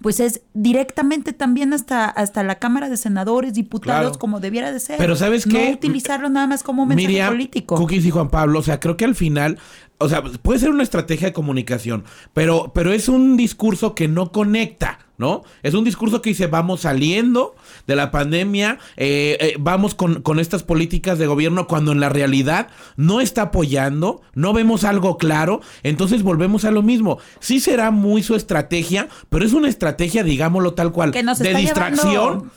pues 0.00 0.20
es 0.20 0.42
directamente 0.54 1.32
también 1.32 1.72
hasta, 1.72 2.04
hasta 2.06 2.42
la 2.44 2.58
Cámara 2.58 2.88
de 2.88 2.96
Senadores, 2.96 3.54
diputados, 3.54 4.16
como 4.16 4.40
debiera 4.40 4.72
de 4.72 4.80
ser. 4.80 4.96
Pero 4.98 5.16
¿sabes 5.16 5.44
qué? 5.44 5.70
No 5.70 5.74
utilizarlo 5.74 6.28
nada 6.28 6.46
más 6.46 6.62
como 6.62 6.86
mensaje 6.86 7.08
Miriam, 7.08 7.30
político. 7.30 7.74
Cookies 7.74 8.04
y 8.04 8.10
Juan 8.10 8.28
Pablo, 8.28 8.60
o 8.60 8.62
sea, 8.62 8.78
creo 8.78 8.96
que 8.96 9.04
al 9.04 9.14
final 9.14 9.58
o 9.98 10.08
sea, 10.08 10.22
puede 10.22 10.60
ser 10.60 10.70
una 10.70 10.84
estrategia 10.84 11.28
de 11.28 11.32
comunicación, 11.32 12.04
pero, 12.32 12.70
pero 12.72 12.92
es 12.92 13.08
un 13.08 13.36
discurso 13.36 13.94
que 13.94 14.06
no 14.06 14.30
conecta, 14.30 15.00
¿no? 15.18 15.42
Es 15.62 15.74
un 15.74 15.84
discurso 15.84 16.22
que 16.22 16.30
dice, 16.30 16.46
vamos 16.46 16.82
saliendo 16.82 17.54
de 17.86 17.96
la 17.96 18.10
pandemia, 18.10 18.78
eh, 18.96 19.36
eh, 19.40 19.56
vamos 19.58 19.94
con, 19.94 20.22
con, 20.22 20.38
estas 20.38 20.62
políticas 20.62 21.18
de 21.18 21.26
gobierno 21.26 21.66
cuando 21.66 21.92
en 21.92 22.00
la 22.00 22.08
realidad 22.08 22.68
no 22.96 23.20
está 23.20 23.42
apoyando, 23.42 24.22
no 24.34 24.52
vemos 24.52 24.84
algo 24.84 25.18
claro, 25.18 25.60
entonces 25.82 26.22
volvemos 26.22 26.64
a 26.64 26.70
lo 26.70 26.82
mismo. 26.82 27.18
Sí 27.40 27.60
será 27.60 27.90
muy 27.90 28.22
su 28.22 28.34
estrategia, 28.36 29.08
pero 29.28 29.44
es 29.44 29.52
una 29.52 29.68
estrategia, 29.68 30.22
digámoslo 30.22 30.74
tal 30.74 30.92
cual, 30.92 31.10
de 31.10 31.54
distracción. 31.54 32.50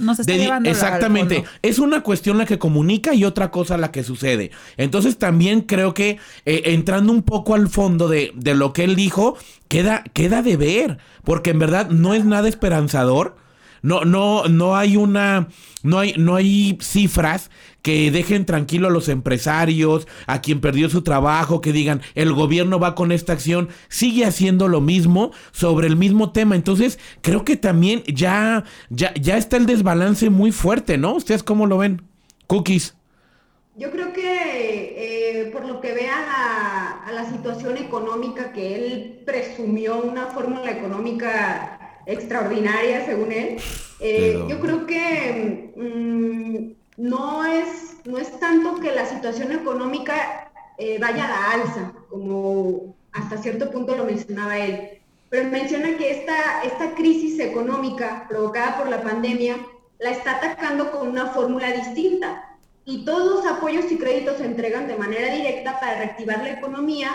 exactamente. 0.66 1.44
Es 1.62 1.80
una 1.80 2.02
cuestión 2.02 2.38
la 2.38 2.46
que 2.46 2.60
comunica 2.60 3.14
y 3.16 3.26
otra 3.26 3.50
cosa 3.50 3.78
la 3.78 3.92
que 3.92 4.04
sucede. 4.04 4.52
Entonces 4.78 5.18
también 5.18 5.62
creo 5.62 5.94
que 5.94 6.20
eh, 6.46 6.62
entrando 6.66 7.12
un 7.12 7.24
poco 7.24 7.56
al 7.56 7.68
fondo 7.68 8.08
de, 8.08 8.32
de 8.36 8.54
lo 8.54 8.74
que 8.74 8.84
él 8.84 8.96
dijo, 8.96 9.38
queda, 9.72 10.04
queda 10.14 10.42
de 10.42 10.58
ver, 10.58 10.98
porque 11.24 11.52
en 11.52 11.60
verdad 11.60 11.90
no 11.90 12.14
es 12.14 12.26
nada 12.26 12.50
esperanzador. 12.52 13.36
No, 13.84 14.06
no, 14.06 14.48
no 14.48 14.76
hay 14.76 14.96
una, 14.96 15.48
no 15.82 15.98
hay, 15.98 16.14
no 16.16 16.36
hay 16.36 16.78
cifras 16.82 17.50
que 17.82 18.12
dejen 18.12 18.46
tranquilo 18.46 18.88
a 18.88 18.92
los 18.92 19.10
empresarios, 19.10 20.08
a 20.28 20.40
quien 20.40 20.62
perdió 20.62 20.88
su 20.88 21.02
trabajo, 21.02 21.62
que 21.62 21.74
digan, 21.74 22.02
el 22.14 22.32
gobierno 22.32 22.78
va 22.80 22.94
con 22.94 23.12
esta 23.12 23.34
acción, 23.34 23.70
sigue 23.90 24.26
haciendo 24.26 24.68
lo 24.68 24.82
mismo 24.82 25.32
sobre 25.52 25.88
el 25.88 25.96
mismo 25.96 26.32
tema. 26.32 26.56
Entonces, 26.56 27.00
creo 27.22 27.44
que 27.44 27.58
también 27.58 28.04
ya, 28.06 28.66
ya, 28.92 29.14
ya 29.16 29.38
está 29.38 29.58
el 29.58 29.66
desbalance 29.66 30.30
muy 30.30 30.52
fuerte, 30.52 31.00
¿no? 31.00 31.16
¿Ustedes 31.16 31.42
cómo 31.42 31.66
lo 31.66 31.80
ven? 31.80 32.04
Cookies. 32.46 32.94
Yo 33.78 33.90
creo 33.90 34.12
que 34.12 35.42
eh, 35.42 35.50
por 35.52 35.66
lo 35.66 35.80
que 35.80 35.94
vea 35.94 37.02
a 37.06 37.12
la, 37.12 37.30
situación 37.32 37.78
económica 37.78 38.52
que 38.52 38.76
él 38.76 39.22
presumió, 39.26 40.02
una 40.02 40.28
fórmula 40.28 40.70
económica 40.70 41.80
extraordinaria 42.12 43.06
según 43.06 43.32
él, 43.32 43.58
eh, 44.00 44.44
yo 44.48 44.60
creo 44.60 44.86
que 44.86 45.74
mm, 45.76 47.02
no, 47.02 47.46
es, 47.46 47.98
no 48.06 48.18
es 48.18 48.40
tanto 48.40 48.80
que 48.80 48.92
la 48.92 49.06
situación 49.06 49.52
económica 49.52 50.52
eh, 50.78 50.98
vaya 51.00 51.26
a 51.26 51.30
la 51.30 51.52
alza, 51.52 51.94
como 52.10 52.96
hasta 53.12 53.38
cierto 53.38 53.70
punto 53.70 53.96
lo 53.96 54.06
mencionaba 54.06 54.58
él, 54.58 55.02
pero 55.30 55.50
menciona 55.50 55.98
que 55.98 56.12
esta, 56.12 56.64
esta 56.64 56.94
crisis 56.96 57.40
económica 57.40 58.26
provocada 58.28 58.78
por 58.78 58.90
la 58.90 59.02
pandemia 59.02 59.58
la 60.00 60.10
está 60.10 60.38
atacando 60.38 60.92
con 60.92 61.08
una 61.08 61.28
fórmula 61.28 61.72
distinta. 61.72 62.58
Y 62.84 63.06
todos 63.06 63.36
los 63.36 63.46
apoyos 63.46 63.92
y 63.92 63.98
créditos 63.98 64.38
se 64.38 64.46
entregan 64.46 64.88
de 64.88 64.98
manera 64.98 65.34
directa 65.34 65.80
para 65.80 66.00
reactivar 66.00 66.40
la 66.40 66.54
economía 66.54 67.12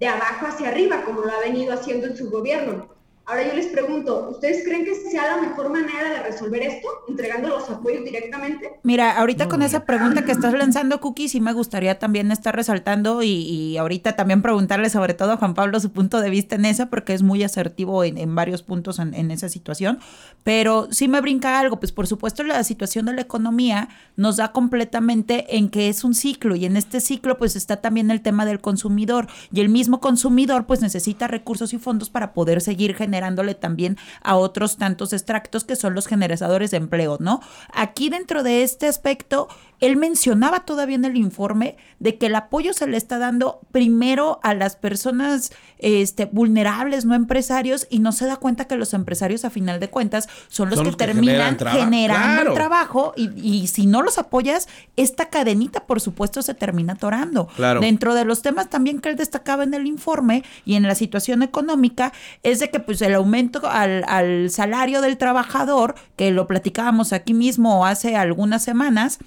de 0.00 0.08
abajo 0.08 0.46
hacia 0.46 0.68
arriba, 0.68 1.04
como 1.04 1.20
lo 1.20 1.32
ha 1.32 1.38
venido 1.38 1.72
haciendo 1.72 2.08
en 2.08 2.16
su 2.16 2.30
gobierno. 2.30 2.88
Ahora 3.26 3.48
yo 3.48 3.54
les 3.54 3.68
pregunto, 3.68 4.28
¿ustedes 4.32 4.64
creen 4.64 4.84
que 4.84 4.94
sea 4.94 5.36
la 5.36 5.40
mejor 5.40 5.70
manera 5.70 6.10
de 6.10 6.22
resolver 6.24 6.60
esto, 6.60 6.88
entregando 7.08 7.48
los 7.48 7.70
apoyos 7.70 8.04
directamente? 8.04 8.72
Mira, 8.82 9.16
ahorita 9.16 9.48
con 9.48 9.62
esa 9.62 9.86
pregunta 9.86 10.26
que 10.26 10.32
estás 10.32 10.52
lanzando, 10.52 11.00
Cookie, 11.00 11.30
sí 11.30 11.40
me 11.40 11.54
gustaría 11.54 11.98
también 11.98 12.30
estar 12.30 12.54
resaltando 12.54 13.22
y, 13.22 13.78
ahorita 13.78 14.14
también 14.14 14.42
preguntarle 14.42 14.90
sobre 14.90 15.14
todo 15.14 15.32
a 15.32 15.36
Juan 15.38 15.54
Pablo 15.54 15.80
su 15.80 15.90
punto 15.90 16.20
de 16.20 16.28
vista 16.28 16.56
en 16.56 16.66
esa, 16.66 16.90
porque 16.90 17.14
es 17.14 17.22
muy 17.22 17.42
asertivo 17.42 18.04
en, 18.04 18.34
varios 18.34 18.62
puntos 18.62 18.98
en, 18.98 19.14
en, 19.14 19.30
esa 19.30 19.48
situación. 19.48 20.00
Pero 20.42 20.88
sí 20.90 21.08
me 21.08 21.22
brinca 21.22 21.58
algo, 21.58 21.80
pues 21.80 21.92
por 21.92 22.06
supuesto 22.06 22.42
la 22.42 22.62
situación 22.62 23.06
de 23.06 23.14
la 23.14 23.22
economía 23.22 23.88
nos 24.16 24.36
da 24.36 24.52
completamente 24.52 25.56
en 25.56 25.70
que 25.70 25.88
es 25.88 26.04
un 26.04 26.14
ciclo 26.14 26.56
y 26.56 26.66
en 26.66 26.76
este 26.76 27.00
ciclo 27.00 27.38
pues 27.38 27.56
está 27.56 27.78
también 27.78 28.10
el 28.10 28.20
tema 28.20 28.44
del 28.44 28.60
consumidor 28.60 29.28
y 29.50 29.60
el 29.60 29.70
mismo 29.70 30.00
consumidor 30.00 30.66
pues 30.66 30.82
necesita 30.82 31.26
recursos 31.26 31.72
y 31.72 31.78
fondos 31.78 32.10
para 32.10 32.34
poder 32.34 32.60
seguir 32.60 32.94
generando 32.94 33.13
generándole 33.14 33.54
también 33.54 33.96
a 34.22 34.34
otros 34.34 34.76
tantos 34.76 35.12
extractos 35.12 35.62
que 35.62 35.76
son 35.76 35.94
los 35.94 36.08
generadores 36.08 36.72
de 36.72 36.78
empleo, 36.78 37.16
¿no? 37.20 37.40
Aquí 37.72 38.08
dentro 38.08 38.42
de 38.42 38.64
este 38.64 38.88
aspecto, 38.88 39.46
él 39.78 39.96
mencionaba 39.96 40.64
todavía 40.64 40.96
en 40.96 41.04
el 41.04 41.16
informe 41.16 41.76
de 42.00 42.18
que 42.18 42.26
el 42.26 42.34
apoyo 42.34 42.72
se 42.72 42.86
le 42.86 42.96
está 42.96 43.18
dando 43.18 43.60
primero 43.70 44.40
a 44.42 44.54
las 44.54 44.76
personas 44.76 45.52
este, 45.78 46.26
vulnerables, 46.26 47.04
no 47.04 47.14
empresarios, 47.14 47.86
y 47.90 47.98
no 47.98 48.12
se 48.12 48.26
da 48.26 48.36
cuenta 48.36 48.66
que 48.66 48.76
los 48.76 48.94
empresarios, 48.94 49.44
a 49.44 49.50
final 49.50 49.80
de 49.80 49.90
cuentas, 49.90 50.28
son 50.48 50.70
los, 50.70 50.80
que, 50.80 50.90
terminan 50.92 51.58
generando 51.58 52.50
el 52.50 52.54
trabajo, 52.54 53.12
y, 53.16 53.66
si 53.66 53.86
no 53.86 54.02
los 54.02 54.18
apoyas, 54.18 54.68
esta 54.96 55.28
cadenita, 55.28 55.86
por 55.86 56.00
supuesto, 56.00 56.42
se 56.42 56.54
termina 56.54 56.94
atorando. 56.94 57.48
Dentro 57.80 58.14
de 58.14 58.24
los 58.24 58.42
temas 58.42 58.70
también 58.70 59.00
que 59.00 59.10
él 59.10 59.16
destacaba 59.16 59.64
en 59.64 59.74
el 59.74 59.86
informe 59.86 60.44
y 60.64 60.74
en 60.74 60.84
la 60.84 60.94
situación 60.94 61.42
económica, 61.42 62.12
es 62.42 62.60
de 62.60 62.70
que 62.70 62.80
pues 62.80 63.02
el 63.04 63.14
aumento 63.14 63.68
al, 63.68 64.04
al 64.08 64.50
salario 64.50 65.00
del 65.00 65.16
trabajador, 65.18 65.94
que 66.16 66.30
lo 66.30 66.46
platicábamos 66.46 67.12
aquí 67.12 67.34
mismo 67.34 67.86
hace 67.86 68.16
algunas 68.16 68.64
semanas, 68.64 69.18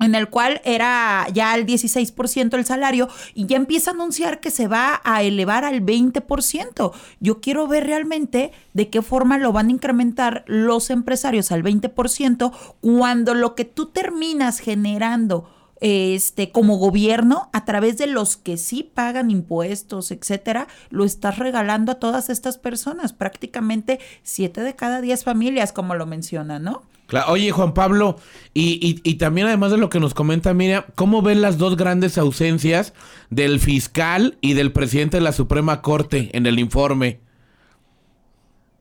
en 0.00 0.14
el 0.14 0.28
cual 0.28 0.60
era 0.64 1.26
ya 1.32 1.54
el 1.54 1.66
16% 1.66 2.54
el 2.54 2.64
salario 2.64 3.08
y 3.34 3.46
ya 3.46 3.56
empieza 3.56 3.90
a 3.90 3.94
anunciar 3.94 4.40
que 4.40 4.50
se 4.50 4.68
va 4.68 5.00
a 5.04 5.22
elevar 5.22 5.64
al 5.64 5.82
20%. 5.82 6.92
Yo 7.20 7.40
quiero 7.40 7.66
ver 7.66 7.86
realmente 7.86 8.52
de 8.74 8.90
qué 8.90 9.02
forma 9.02 9.38
lo 9.38 9.52
van 9.52 9.68
a 9.68 9.72
incrementar 9.72 10.44
los 10.46 10.90
empresarios 10.90 11.50
al 11.50 11.62
20% 11.62 12.52
cuando 12.80 13.34
lo 13.34 13.54
que 13.54 13.64
tú 13.64 13.86
terminas 13.86 14.58
generando 14.58 15.48
este, 15.80 16.50
como 16.50 16.76
gobierno, 16.76 17.50
a 17.52 17.64
través 17.64 17.98
de 17.98 18.06
los 18.06 18.36
que 18.36 18.56
sí 18.56 18.82
pagan 18.82 19.30
impuestos, 19.30 20.10
etcétera, 20.10 20.68
lo 20.90 21.04
estás 21.04 21.38
regalando 21.38 21.92
a 21.92 21.96
todas 21.96 22.30
estas 22.30 22.58
personas, 22.58 23.12
prácticamente 23.12 24.00
siete 24.22 24.62
de 24.62 24.74
cada 24.74 25.00
diez 25.00 25.24
familias, 25.24 25.72
como 25.72 25.94
lo 25.94 26.06
menciona, 26.06 26.58
¿no? 26.58 26.82
Oye, 27.28 27.52
Juan 27.52 27.72
Pablo, 27.72 28.16
y, 28.52 29.00
y, 29.04 29.14
también 29.14 29.46
además 29.46 29.70
de 29.70 29.76
lo 29.76 29.88
que 29.88 30.00
nos 30.00 30.12
comenta 30.12 30.52
Miriam, 30.54 30.82
¿cómo 30.96 31.22
ven 31.22 31.40
las 31.40 31.56
dos 31.56 31.76
grandes 31.76 32.18
ausencias 32.18 32.94
del 33.30 33.60
fiscal 33.60 34.38
y 34.40 34.54
del 34.54 34.72
presidente 34.72 35.18
de 35.18 35.20
la 35.20 35.30
Suprema 35.30 35.82
Corte 35.82 36.36
en 36.36 36.46
el 36.46 36.58
informe? 36.58 37.20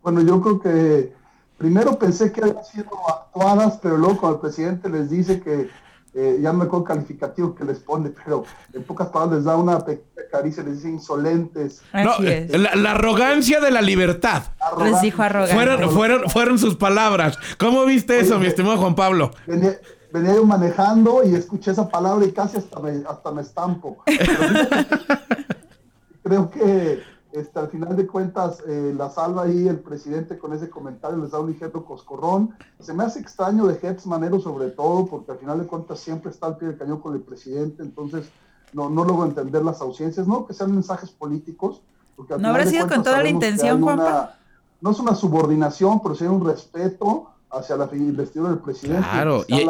Bueno, 0.01 0.21
yo 0.21 0.41
creo 0.41 0.59
que 0.59 1.13
primero 1.59 1.99
pensé 1.99 2.31
que 2.31 2.41
habían 2.41 2.65
sido 2.65 2.89
actuadas, 3.07 3.79
pero 3.81 3.95
luego 3.97 4.17
cuando 4.17 4.37
el 4.37 4.41
presidente 4.41 4.89
les 4.89 5.11
dice 5.11 5.39
que 5.39 5.69
eh, 6.17 6.39
ya 6.41 6.53
no 6.53 6.59
me 6.59 6.65
acuerdo 6.65 6.85
calificativo 6.85 7.53
que 7.53 7.65
les 7.65 7.79
pone, 7.79 8.09
pero 8.09 8.45
en 8.73 8.83
pocas 8.83 9.09
palabras 9.09 9.39
les 9.39 9.45
da 9.45 9.57
una 9.57 9.83
pequeña 9.83 10.29
caricia, 10.31 10.63
les 10.63 10.75
dice 10.75 10.89
insolentes. 10.89 11.81
No, 11.93 12.13
la, 12.19 12.91
arrogancia 12.91 13.59
de 13.59 13.69
la 13.69 13.81
libertad. 13.81 14.43
Les 14.81 15.01
dijo 15.01 15.21
arrogante. 15.21 15.53
Fueron, 15.53 15.91
fueron, 15.91 16.29
fueron 16.29 16.57
sus 16.57 16.77
palabras. 16.77 17.37
¿Cómo 17.57 17.83
viste 17.83 18.17
eso, 18.17 18.39
mi 18.39 18.47
estimado 18.47 18.77
Juan 18.77 18.95
Pablo? 18.95 19.31
Venía, 19.45 20.33
yo 20.33 20.45
manejando 20.45 21.21
y 21.25 21.35
escuché 21.35 21.71
esa 21.71 21.89
palabra 21.89 22.25
y 22.25 22.31
casi 22.31 22.57
hasta 22.57 22.79
me, 22.79 23.03
hasta 23.07 23.31
me 23.31 23.41
estampo. 23.41 23.97
creo 26.23 26.49
que 26.49 27.14
este, 27.35 27.59
al 27.59 27.67
final 27.67 27.95
de 27.95 28.07
cuentas, 28.07 28.63
eh, 28.67 28.93
la 28.97 29.09
salva 29.09 29.43
ahí 29.43 29.67
el 29.67 29.79
presidente 29.79 30.37
con 30.37 30.53
ese 30.53 30.69
comentario, 30.69 31.17
les 31.17 31.31
da 31.31 31.39
un 31.39 31.51
ligero 31.51 31.83
coscorrón. 31.85 32.55
Se 32.79 32.93
me 32.93 33.03
hace 33.03 33.19
extraño 33.19 33.65
de 33.67 33.77
Hetz 33.81 34.05
Manero 34.05 34.39
sobre 34.39 34.69
todo, 34.69 35.05
porque 35.05 35.33
al 35.33 35.37
final 35.37 35.59
de 35.59 35.67
cuentas 35.67 35.99
siempre 35.99 36.31
está 36.31 36.47
al 36.47 36.57
pie 36.57 36.69
del 36.69 36.77
cañón 36.77 37.01
con 37.01 37.13
el 37.13 37.21
presidente, 37.21 37.83
entonces 37.83 38.29
no, 38.73 38.89
no 38.89 39.03
logro 39.03 39.25
entender 39.25 39.63
las 39.63 39.81
ausencias, 39.81 40.27
no 40.27 40.45
que 40.45 40.53
sean 40.53 40.71
mensajes 40.71 41.11
políticos. 41.11 41.81
Porque 42.15 42.37
no 42.37 42.47
habrá 42.47 42.65
sido 42.65 42.87
con 42.87 43.03
toda 43.03 43.21
la 43.21 43.29
intención, 43.29 43.81
Juanpa. 43.81 44.37
No 44.81 44.91
es 44.91 44.99
una 44.99 45.15
subordinación, 45.15 46.01
pero 46.01 46.15
sí 46.15 46.25
un 46.25 46.45
respeto 46.45 47.34
hacia 47.55 47.77
la 47.77 47.89
investidura 47.93 48.49
del 48.49 48.59
presidente. 48.59 49.07
Claro, 49.09 49.45
y, 49.47 49.67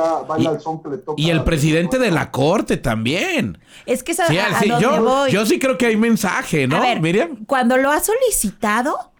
y, 1.17 1.29
el 1.29 1.43
presidente 1.43 1.99
de 1.99 2.11
la 2.11 2.31
corte 2.31 2.77
también. 2.77 3.57
Es 3.85 4.03
que 4.03 4.15
yo, 4.79 5.27
yo 5.27 5.45
sí 5.45 5.59
creo 5.59 5.77
que 5.77 5.85
hay 5.85 5.97
mensaje, 5.97 6.67
¿no? 6.67 6.81
Miriam. 6.99 7.45
Cuando 7.45 7.77
lo 7.77 7.91
ha 7.91 7.99
solicitado, 7.99 9.11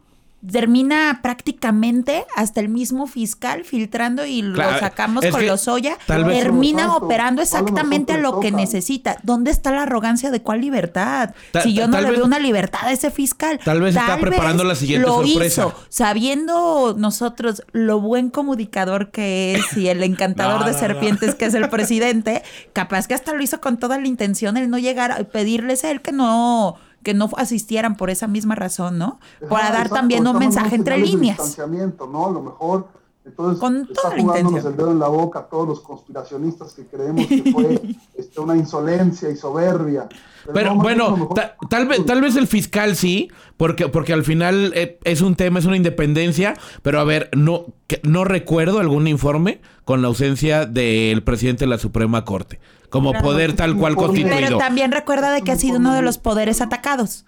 termina 0.51 1.19
prácticamente 1.21 2.25
hasta 2.35 2.59
el 2.59 2.69
mismo 2.69 3.07
fiscal 3.07 3.63
filtrando 3.63 4.25
y 4.25 4.41
lo 4.41 4.57
sacamos 4.79 5.25
con 5.25 5.45
los 5.45 5.67
Oya, 5.67 5.97
termina 6.05 6.95
operando 6.95 7.41
exactamente 7.41 8.13
a 8.13 8.17
lo 8.17 8.39
que 8.39 8.51
necesita. 8.51 9.17
¿Dónde 9.23 9.51
está 9.51 9.71
la 9.71 9.83
arrogancia 9.83 10.31
de 10.31 10.41
cuál 10.41 10.61
libertad? 10.61 11.31
si 11.63 11.73
yo 11.73 11.87
no 11.87 11.99
le 11.99 12.11
veo 12.11 12.25
una 12.25 12.39
libertad 12.39 12.81
a 12.83 12.91
ese 12.91 13.11
fiscal. 13.11 13.59
Tal 13.63 13.81
vez 13.81 13.95
está 13.95 14.17
preparando 14.17 14.63
la 14.63 14.75
siguiente 14.75 15.07
lo 15.07 15.25
sorpresa. 15.25 15.61
Hizo, 15.67 15.75
sabiendo 15.89 16.95
nosotros 16.97 17.63
lo 17.71 17.99
buen 17.99 18.29
comunicador 18.29 19.11
que 19.11 19.55
es 19.55 19.77
y 19.77 19.87
el 19.89 20.03
encantador 20.03 20.65
de 20.65 20.73
serpientes 20.73 21.35
que 21.35 21.45
es 21.45 21.53
el 21.53 21.69
presidente, 21.75 22.43
capaz 22.73 23.07
que 23.07 23.13
hasta 23.13 23.33
lo 23.33 23.41
hizo 23.41 23.61
con 23.61 23.77
toda 23.77 23.97
la 23.97 24.07
intención 24.07 24.57
el 24.57 24.69
no 24.69 24.77
llegar 24.77 25.11
a 25.11 25.23
pedirles 25.23 25.83
a 25.83 25.91
él 25.91 26.01
que 26.01 26.11
no 26.11 26.77
que 27.05 27.13
no 27.13 27.29
asistieran 27.37 27.95
por 27.95 28.09
esa 28.09 28.27
misma 28.27 28.55
razón, 28.55 28.97
¿no? 28.97 29.19
Para 29.47 29.71
dar 29.71 29.89
también 29.89 30.27
un 30.27 30.37
mensaje 30.39 30.75
entre 30.75 30.97
líneas. 30.97 31.57
A 31.59 31.67
lo 31.67 32.41
mejor 32.41 32.87
entonces 33.25 33.59
Con 33.59 33.87
está 33.91 34.11
jugándonos 34.19 34.63
el 34.65 34.77
dedo 34.77 34.91
en 34.91 34.99
la 34.99 35.07
boca 35.07 35.39
a 35.39 35.43
todos 35.47 35.67
los 35.67 35.79
conspiracionistas 35.79 36.73
que 36.73 36.85
creemos 36.85 37.25
que 37.25 37.51
fue 37.51 37.81
este, 38.15 38.39
una 38.39 38.55
insolencia 38.55 39.29
y 39.29 39.35
soberbia. 39.35 40.07
Pero, 40.53 40.75
bueno, 40.75 41.29
tal 41.69 41.87
vez 41.87 42.05
tal 42.05 42.21
vez 42.21 42.35
el 42.35 42.45
fiscal 42.45 42.95
sí, 42.95 43.31
porque 43.57 43.89
porque 43.89 44.13
al 44.13 44.23
final 44.23 44.71
eh, 44.75 44.99
es 45.03 45.21
un 45.21 45.35
tema, 45.35 45.57
es 45.57 45.65
una 45.65 45.75
independencia, 45.75 46.53
pero 46.83 46.99
a 46.99 47.03
ver, 47.03 47.31
no 47.35 47.65
no 48.03 48.25
recuerdo 48.25 48.79
algún 48.79 49.07
informe 49.07 49.59
con 49.85 50.03
la 50.03 50.07
ausencia 50.07 50.67
del 50.67 51.23
presidente 51.23 51.65
de 51.65 51.69
la 51.69 51.79
Suprema 51.79 52.25
Corte 52.25 52.59
como 52.89 53.11
poder 53.13 53.53
tal 53.53 53.75
cual 53.75 53.95
constituido. 53.95 54.37
Pero 54.37 54.57
también 54.59 54.91
recuerda 54.91 55.31
de 55.33 55.41
que 55.41 55.51
ha 55.51 55.57
sido 55.57 55.79
uno 55.79 55.95
de 55.95 56.03
los 56.03 56.19
poderes 56.19 56.61
atacados 56.61 57.25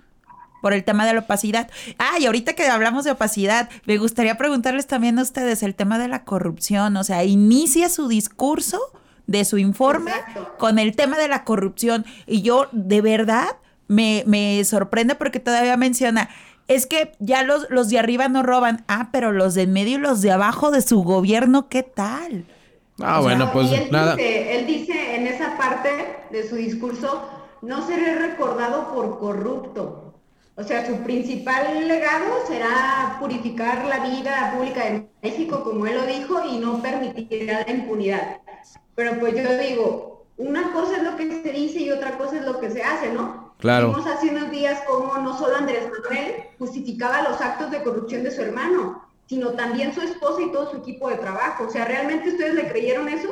por 0.62 0.74
el 0.74 0.84
tema 0.84 1.06
de 1.06 1.14
la 1.14 1.20
opacidad. 1.22 1.70
Ah, 1.98 2.20
y 2.20 2.26
ahorita 2.26 2.54
que 2.54 2.68
hablamos 2.68 3.06
de 3.06 3.12
opacidad, 3.12 3.70
me 3.86 3.98
gustaría 3.98 4.38
preguntarles 4.38 4.88
también 4.88 5.20
a 5.20 5.22
ustedes 5.22 5.64
el 5.64 5.76
tema 5.76 6.00
de 6.00 6.08
la 6.08 6.24
corrupción. 6.24 6.98
O 6.98 7.04
sea, 7.04 7.24
inicia 7.24 7.90
su 7.90 8.08
discurso 8.08 8.80
de 9.28 9.46
su 9.46 9.58
informe 9.58 10.12
con 10.58 10.80
el 10.80 10.96
tema 10.96 11.18
de 11.18 11.28
la 11.28 11.44
corrupción. 11.44 12.06
Y 12.26 12.42
yo, 12.42 12.68
de 12.72 13.02
verdad, 13.02 13.58
me, 13.88 14.24
me 14.26 14.64
sorprende 14.64 15.16
porque 15.16 15.40
todavía 15.40 15.78
menciona, 15.78 16.30
es 16.68 16.86
que 16.86 17.14
ya 17.20 17.44
los, 17.44 17.68
los 17.70 17.90
de 17.90 18.00
arriba 18.00 18.28
no 18.28 18.44
roban. 18.44 18.84
Ah, 18.88 19.10
pero 19.12 19.32
los 19.32 19.54
de 19.54 19.64
en 19.64 19.74
medio 19.74 19.98
y 19.98 20.02
los 20.02 20.22
de 20.22 20.32
abajo 20.32 20.72
de 20.72 20.82
su 20.82 21.04
gobierno, 21.04 21.70
¿qué 21.70 21.84
tal? 21.84 22.46
Ah, 23.00 23.20
bueno, 23.20 23.52
pues 23.54 23.72
él 23.72 23.90
nada. 23.92 24.16
Dice, 24.16 24.60
él 24.60 24.66
dice 24.66 25.16
en 25.16 25.28
esa 25.28 25.56
parte 25.58 25.90
de 26.32 26.50
su 26.50 26.56
discurso, 26.56 27.30
no 27.62 27.86
seré 27.86 28.16
recordado 28.16 28.94
por 28.94 29.20
corrupto. 29.20 30.07
O 30.60 30.64
sea, 30.64 30.88
su 30.88 30.96
principal 31.04 31.88
legado 31.88 32.26
será 32.48 33.18
purificar 33.20 33.86
la 33.86 34.00
vida 34.00 34.54
pública 34.56 34.86
de 34.86 35.08
México, 35.22 35.64
como 35.64 35.86
él 35.86 35.96
lo 35.96 36.06
dijo, 36.08 36.44
y 36.46 36.58
no 36.58 36.82
permitir 36.82 37.46
la 37.46 37.72
impunidad. 37.72 38.40
Pero 38.96 39.20
pues 39.20 39.36
yo 39.36 39.56
digo, 39.60 40.26
una 40.38 40.74
cosa 40.74 40.98
es 40.98 41.04
lo 41.04 41.16
que 41.16 41.44
se 41.44 41.52
dice 41.52 41.82
y 41.82 41.92
otra 41.92 42.18
cosa 42.18 42.38
es 42.38 42.46
lo 42.46 42.60
que 42.60 42.72
se 42.72 42.82
hace, 42.82 43.14
¿no? 43.14 43.54
Claro. 43.60 43.90
Vimos 43.90 44.08
hace 44.08 44.30
unos 44.30 44.50
días 44.50 44.82
como 44.88 45.16
no 45.20 45.38
solo 45.38 45.58
Andrés 45.58 45.92
Manuel 45.92 46.34
justificaba 46.58 47.22
los 47.30 47.40
actos 47.40 47.70
de 47.70 47.84
corrupción 47.84 48.24
de 48.24 48.32
su 48.32 48.42
hermano, 48.42 49.04
sino 49.28 49.52
también 49.52 49.94
su 49.94 50.02
esposa 50.02 50.42
y 50.42 50.52
todo 50.52 50.72
su 50.72 50.78
equipo 50.78 51.08
de 51.10 51.18
trabajo. 51.18 51.66
O 51.66 51.70
sea, 51.70 51.86
¿realmente 51.86 52.30
ustedes 52.30 52.56
le 52.56 52.68
creyeron 52.68 53.08
eso? 53.10 53.30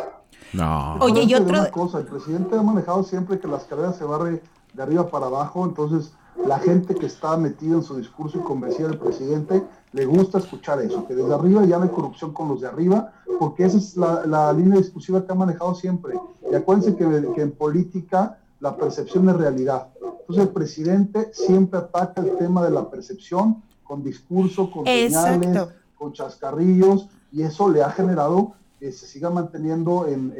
No. 0.53 0.97
Oye, 0.99 1.23
y 1.23 1.33
otro... 1.33 1.59
Una 1.59 1.71
cosa, 1.71 1.97
el 1.97 2.05
presidente 2.05 2.55
ha 2.55 2.61
manejado 2.61 3.03
siempre 3.03 3.39
que 3.39 3.47
las 3.47 3.63
carreras 3.63 3.97
se 3.97 4.03
barre 4.03 4.43
de 4.73 4.83
arriba 4.83 5.09
para 5.09 5.25
abajo, 5.25 5.65
entonces 5.65 6.13
la 6.45 6.59
gente 6.59 6.95
que 6.95 7.05
está 7.05 7.37
metida 7.37 7.75
en 7.75 7.83
su 7.83 7.95
discurso 7.95 8.37
y 8.37 8.41
convencida 8.41 8.89
del 8.89 8.97
presidente 8.97 9.63
le 9.93 10.05
gusta 10.05 10.39
escuchar 10.39 10.81
eso, 10.81 11.07
que 11.07 11.15
desde 11.15 11.33
arriba 11.33 11.65
ya 11.65 11.77
no 11.77 11.83
hay 11.83 11.89
corrupción 11.89 12.33
con 12.33 12.49
los 12.49 12.61
de 12.61 12.67
arriba, 12.67 13.13
porque 13.39 13.65
esa 13.65 13.77
es 13.77 13.95
la, 13.95 14.51
línea 14.53 14.77
discursiva 14.77 15.25
que 15.25 15.31
ha 15.31 15.35
manejado 15.35 15.73
siempre. 15.73 16.15
Y 16.51 16.55
acuérdense 16.55 16.95
que, 16.95 17.33
que 17.33 17.41
en 17.41 17.51
política 17.51 18.39
la 18.59 18.75
percepción 18.75 19.29
es 19.29 19.37
realidad. 19.37 19.89
Entonces 20.01 20.45
el 20.45 20.53
presidente 20.53 21.29
siempre 21.33 21.79
ataca 21.79 22.21
el 22.21 22.37
tema 22.37 22.63
de 22.63 22.71
la 22.71 22.89
percepción 22.89 23.61
con 23.83 24.03
discurso, 24.03 24.71
con 24.71 24.85
señales, 24.85 25.67
con 25.95 26.13
chascarrillos, 26.13 27.07
y 27.31 27.43
eso 27.43 27.69
le 27.69 27.83
ha 27.83 27.91
generado 27.91 28.53
que 28.79 28.91
se 28.91 29.05
siga 29.05 29.29
manteniendo 29.29 30.07
en, 30.07 30.33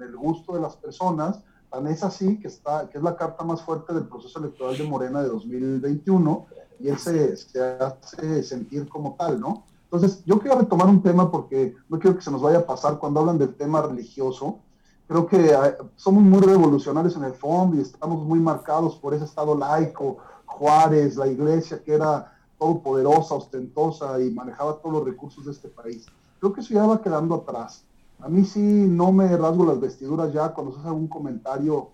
el 0.00 0.16
gusto 0.16 0.54
de 0.54 0.60
las 0.60 0.76
personas. 0.76 1.40
Tan 1.70 1.86
es 1.86 2.02
así 2.02 2.38
que, 2.40 2.48
está, 2.48 2.88
que 2.88 2.98
es 2.98 3.04
la 3.04 3.16
carta 3.16 3.44
más 3.44 3.62
fuerte 3.62 3.92
del 3.92 4.06
proceso 4.06 4.38
electoral 4.38 4.78
de 4.78 4.84
Morena 4.84 5.22
de 5.22 5.28
2021 5.28 6.46
y 6.80 6.88
él 6.88 6.98
se, 6.98 7.36
se 7.36 7.60
hace 7.62 8.42
sentir 8.42 8.88
como 8.88 9.16
tal, 9.18 9.40
¿no? 9.40 9.64
Entonces, 9.90 10.22
yo 10.26 10.38
quiero 10.38 10.58
retomar 10.58 10.86
un 10.86 11.02
tema 11.02 11.30
porque 11.30 11.74
no 11.88 11.98
quiero 11.98 12.16
que 12.16 12.22
se 12.22 12.30
nos 12.30 12.42
vaya 12.42 12.58
a 12.58 12.66
pasar 12.66 12.98
cuando 12.98 13.20
hablan 13.20 13.38
del 13.38 13.54
tema 13.54 13.80
religioso. 13.80 14.58
Creo 15.06 15.26
que 15.26 15.56
somos 15.96 16.22
muy 16.22 16.40
revolucionarios 16.40 17.16
en 17.16 17.24
el 17.24 17.32
fondo 17.32 17.76
y 17.76 17.80
estamos 17.80 18.22
muy 18.22 18.38
marcados 18.38 18.96
por 18.96 19.14
ese 19.14 19.24
estado 19.24 19.56
laico, 19.56 20.18
Juárez, 20.44 21.16
la 21.16 21.26
iglesia 21.26 21.82
que 21.82 21.94
era 21.94 22.34
todopoderosa, 22.58 23.34
ostentosa 23.34 24.20
y 24.20 24.30
manejaba 24.30 24.76
todos 24.78 24.96
los 24.96 25.04
recursos 25.06 25.46
de 25.46 25.52
este 25.52 25.68
país. 25.68 26.04
Creo 26.38 26.52
que 26.52 26.60
eso 26.60 26.74
ya 26.74 26.86
va 26.86 27.00
quedando 27.00 27.36
atrás. 27.36 27.84
A 28.20 28.28
mí 28.28 28.44
sí 28.44 28.60
no 28.60 29.12
me 29.12 29.36
rasgo 29.36 29.64
las 29.64 29.80
vestiduras 29.80 30.32
ya 30.32 30.52
cuando 30.52 30.72
se 30.72 30.80
hace 30.80 30.88
algún 30.88 31.08
comentario 31.08 31.90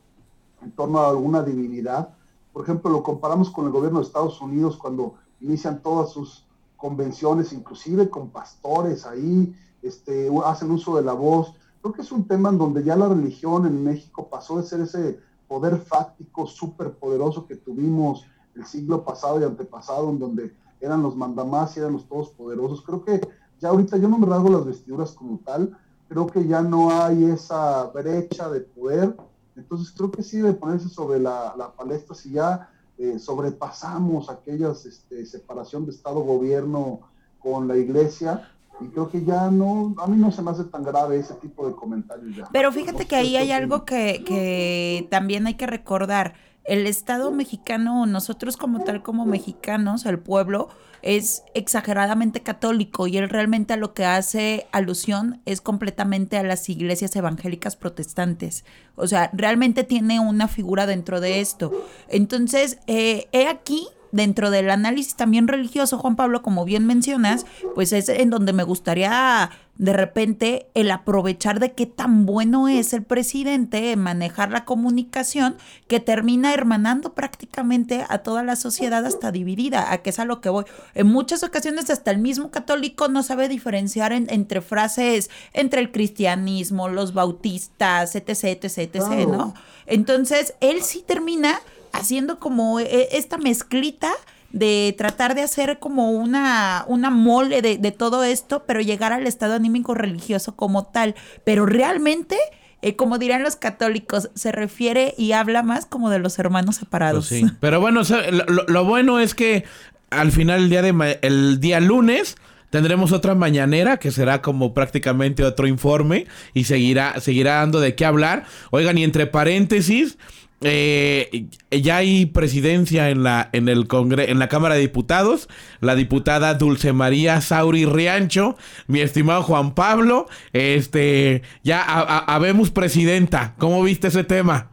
en 0.62 0.72
torno 0.72 0.98
a 0.98 1.10
alguna 1.10 1.42
divinidad. 1.42 2.14
Por 2.52 2.64
ejemplo, 2.64 2.90
lo 2.90 3.02
comparamos 3.02 3.50
con 3.50 3.66
el 3.66 3.72
gobierno 3.72 3.98
de 3.98 4.06
Estados 4.06 4.40
Unidos 4.40 4.76
cuando 4.76 5.14
inician 5.40 5.82
todas 5.82 6.10
sus 6.10 6.46
convenciones, 6.76 7.52
inclusive 7.52 8.08
con 8.08 8.30
pastores 8.30 9.06
ahí, 9.06 9.54
este, 9.82 10.30
hacen 10.44 10.70
uso 10.70 10.96
de 10.96 11.02
la 11.02 11.12
voz. 11.12 11.54
Creo 11.82 11.92
que 11.92 12.02
es 12.02 12.12
un 12.12 12.26
tema 12.26 12.48
en 12.48 12.58
donde 12.58 12.82
ya 12.82 12.96
la 12.96 13.08
religión 13.08 13.66
en 13.66 13.84
México 13.84 14.28
pasó 14.30 14.56
de 14.56 14.62
ser 14.62 14.80
ese 14.80 15.20
poder 15.46 15.76
fáctico 15.76 16.46
súper 16.46 16.92
poderoso 16.94 17.46
que 17.46 17.56
tuvimos 17.56 18.24
el 18.54 18.64
siglo 18.64 19.04
pasado 19.04 19.40
y 19.40 19.44
antepasado, 19.44 20.08
en 20.08 20.18
donde 20.18 20.56
eran 20.80 21.02
los 21.02 21.16
mandamás 21.16 21.76
y 21.76 21.80
eran 21.80 21.92
los 21.92 22.08
todos 22.08 22.30
poderosos. 22.30 22.82
Creo 22.82 23.04
que 23.04 23.20
ya 23.60 23.68
ahorita 23.68 23.96
yo 23.98 24.08
no 24.08 24.18
me 24.18 24.26
rasgo 24.26 24.48
las 24.48 24.64
vestiduras 24.64 25.12
como 25.12 25.38
tal, 25.44 25.76
creo 26.08 26.26
que 26.26 26.46
ya 26.46 26.62
no 26.62 26.90
hay 26.90 27.24
esa 27.24 27.84
brecha 27.86 28.48
de 28.48 28.60
poder. 28.60 29.16
Entonces 29.56 29.92
creo 29.96 30.10
que 30.10 30.22
sí 30.22 30.38
debe 30.38 30.54
ponerse 30.54 30.88
sobre 30.88 31.18
la, 31.18 31.54
la 31.56 31.72
palestra 31.72 32.14
si 32.14 32.32
ya 32.32 32.68
eh, 32.98 33.18
sobrepasamos 33.18 34.30
aquellas 34.30 34.86
este, 34.86 35.26
separación 35.26 35.84
de 35.84 35.92
Estado-gobierno 35.92 37.00
con 37.38 37.68
la 37.68 37.76
iglesia. 37.76 38.50
Y 38.80 38.86
creo 38.88 39.08
que 39.08 39.24
ya 39.24 39.50
no, 39.50 39.94
a 39.98 40.06
mí 40.08 40.16
no 40.16 40.32
se 40.32 40.42
me 40.42 40.50
hace 40.50 40.64
tan 40.64 40.82
grave 40.82 41.18
ese 41.18 41.34
tipo 41.34 41.66
de 41.66 41.74
comentarios 41.74 42.36
ya. 42.36 42.48
Pero 42.52 42.72
fíjate 42.72 43.06
que 43.06 43.14
ahí 43.14 43.36
hay 43.36 43.52
algo 43.52 43.84
que, 43.84 44.24
que 44.24 45.06
también 45.10 45.46
hay 45.46 45.54
que 45.54 45.66
recordar 45.66 46.34
el 46.64 46.86
Estado 46.86 47.30
mexicano, 47.30 48.06
nosotros 48.06 48.56
como 48.56 48.84
tal 48.84 49.02
como 49.02 49.26
mexicanos, 49.26 50.06
el 50.06 50.18
pueblo, 50.18 50.68
es 51.02 51.42
exageradamente 51.52 52.42
católico 52.42 53.06
y 53.06 53.18
él 53.18 53.28
realmente 53.28 53.74
a 53.74 53.76
lo 53.76 53.92
que 53.92 54.06
hace 54.06 54.66
alusión 54.72 55.42
es 55.44 55.60
completamente 55.60 56.38
a 56.38 56.42
las 56.42 56.66
iglesias 56.70 57.14
evangélicas 57.14 57.76
protestantes. 57.76 58.64
O 58.96 59.06
sea, 59.06 59.30
realmente 59.34 59.84
tiene 59.84 60.18
una 60.18 60.48
figura 60.48 60.86
dentro 60.86 61.20
de 61.20 61.40
esto. 61.40 61.72
Entonces, 62.08 62.78
eh, 62.86 63.28
he 63.32 63.48
aquí 63.48 63.86
dentro 64.14 64.50
del 64.50 64.70
análisis 64.70 65.16
también 65.16 65.48
religioso, 65.48 65.98
Juan 65.98 66.14
Pablo, 66.14 66.40
como 66.40 66.64
bien 66.64 66.86
mencionas, 66.86 67.46
pues 67.74 67.92
es 67.92 68.08
en 68.08 68.30
donde 68.30 68.52
me 68.52 68.62
gustaría 68.62 69.50
de 69.76 69.92
repente 69.92 70.68
el 70.74 70.92
aprovechar 70.92 71.58
de 71.58 71.72
qué 71.72 71.86
tan 71.86 72.26
bueno 72.26 72.68
es 72.68 72.92
el 72.92 73.02
presidente 73.02 73.90
en 73.90 73.98
manejar 73.98 74.52
la 74.52 74.64
comunicación 74.64 75.56
que 75.88 75.98
termina 75.98 76.54
hermanando 76.54 77.14
prácticamente 77.14 78.04
a 78.08 78.18
toda 78.18 78.44
la 78.44 78.54
sociedad 78.54 79.04
hasta 79.04 79.32
dividida, 79.32 79.90
a 79.92 79.98
que 79.98 80.10
es 80.10 80.20
a 80.20 80.24
lo 80.24 80.40
que 80.40 80.48
voy. 80.48 80.64
En 80.94 81.08
muchas 81.08 81.42
ocasiones 81.42 81.90
hasta 81.90 82.12
el 82.12 82.18
mismo 82.18 82.52
católico 82.52 83.08
no 83.08 83.24
sabe 83.24 83.48
diferenciar 83.48 84.12
entre 84.12 84.60
frases 84.60 85.28
entre 85.52 85.80
el 85.80 85.90
cristianismo, 85.90 86.88
los 86.88 87.12
bautistas, 87.12 88.14
etc, 88.14 88.28
etc, 88.44 88.78
etc, 88.78 89.28
¿no? 89.28 89.54
Entonces, 89.86 90.54
él 90.60 90.82
sí 90.82 91.02
termina 91.04 91.60
haciendo 91.94 92.38
como 92.38 92.80
eh, 92.80 93.08
esta 93.12 93.38
mezclita 93.38 94.10
de 94.52 94.94
tratar 94.96 95.34
de 95.34 95.42
hacer 95.42 95.78
como 95.78 96.10
una, 96.10 96.84
una 96.86 97.10
mole 97.10 97.60
de, 97.60 97.76
de, 97.76 97.90
todo 97.90 98.22
esto, 98.22 98.64
pero 98.66 98.80
llegar 98.80 99.12
al 99.12 99.26
estado 99.26 99.54
anímico 99.54 99.94
religioso 99.94 100.54
como 100.54 100.84
tal. 100.84 101.16
Pero 101.42 101.66
realmente, 101.66 102.36
eh, 102.82 102.94
como 102.94 103.18
dirán 103.18 103.42
los 103.42 103.56
católicos, 103.56 104.30
se 104.34 104.52
refiere 104.52 105.14
y 105.18 105.32
habla 105.32 105.64
más 105.64 105.86
como 105.86 106.08
de 106.08 106.20
los 106.20 106.38
hermanos 106.38 106.76
separados. 106.76 107.28
Pues 107.28 107.40
sí, 107.40 107.46
pero 107.60 107.80
bueno, 107.80 108.02
lo, 108.30 108.64
lo, 108.68 108.84
bueno 108.84 109.18
es 109.18 109.34
que 109.34 109.64
al 110.10 110.30
final 110.30 110.64
el 110.64 110.70
día, 110.70 110.82
de 110.82 111.18
el 111.22 111.58
día 111.58 111.80
lunes 111.80 112.36
tendremos 112.70 113.12
otra 113.12 113.34
mañanera 113.34 113.96
que 113.98 114.10
será 114.12 114.40
como 114.40 114.72
prácticamente 114.74 115.44
otro 115.44 115.66
informe 115.66 116.26
y 116.54 116.64
seguirá, 116.64 117.20
seguirá 117.20 117.56
dando 117.56 117.80
de 117.80 117.96
qué 117.96 118.04
hablar. 118.04 118.44
Oigan, 118.70 118.98
y 118.98 119.04
entre 119.04 119.26
paréntesis... 119.26 120.16
Eh, 120.60 121.48
ya 121.70 121.96
hay 121.96 122.26
presidencia 122.26 123.10
en 123.10 123.22
la, 123.22 123.50
en, 123.52 123.68
el 123.68 123.86
Congre 123.86 124.30
en 124.30 124.38
la 124.38 124.48
Cámara 124.48 124.74
de 124.74 124.80
Diputados. 124.80 125.48
La 125.80 125.94
diputada 125.94 126.54
Dulce 126.54 126.92
María 126.92 127.40
Sauri 127.40 127.84
Riancho, 127.84 128.56
mi 128.86 129.00
estimado 129.00 129.42
Juan 129.42 129.74
Pablo, 129.74 130.26
este, 130.52 131.42
ya 131.62 131.82
habemos 131.82 132.70
presidenta. 132.70 133.54
¿Cómo 133.58 133.82
viste 133.82 134.08
ese 134.08 134.24
tema? 134.24 134.70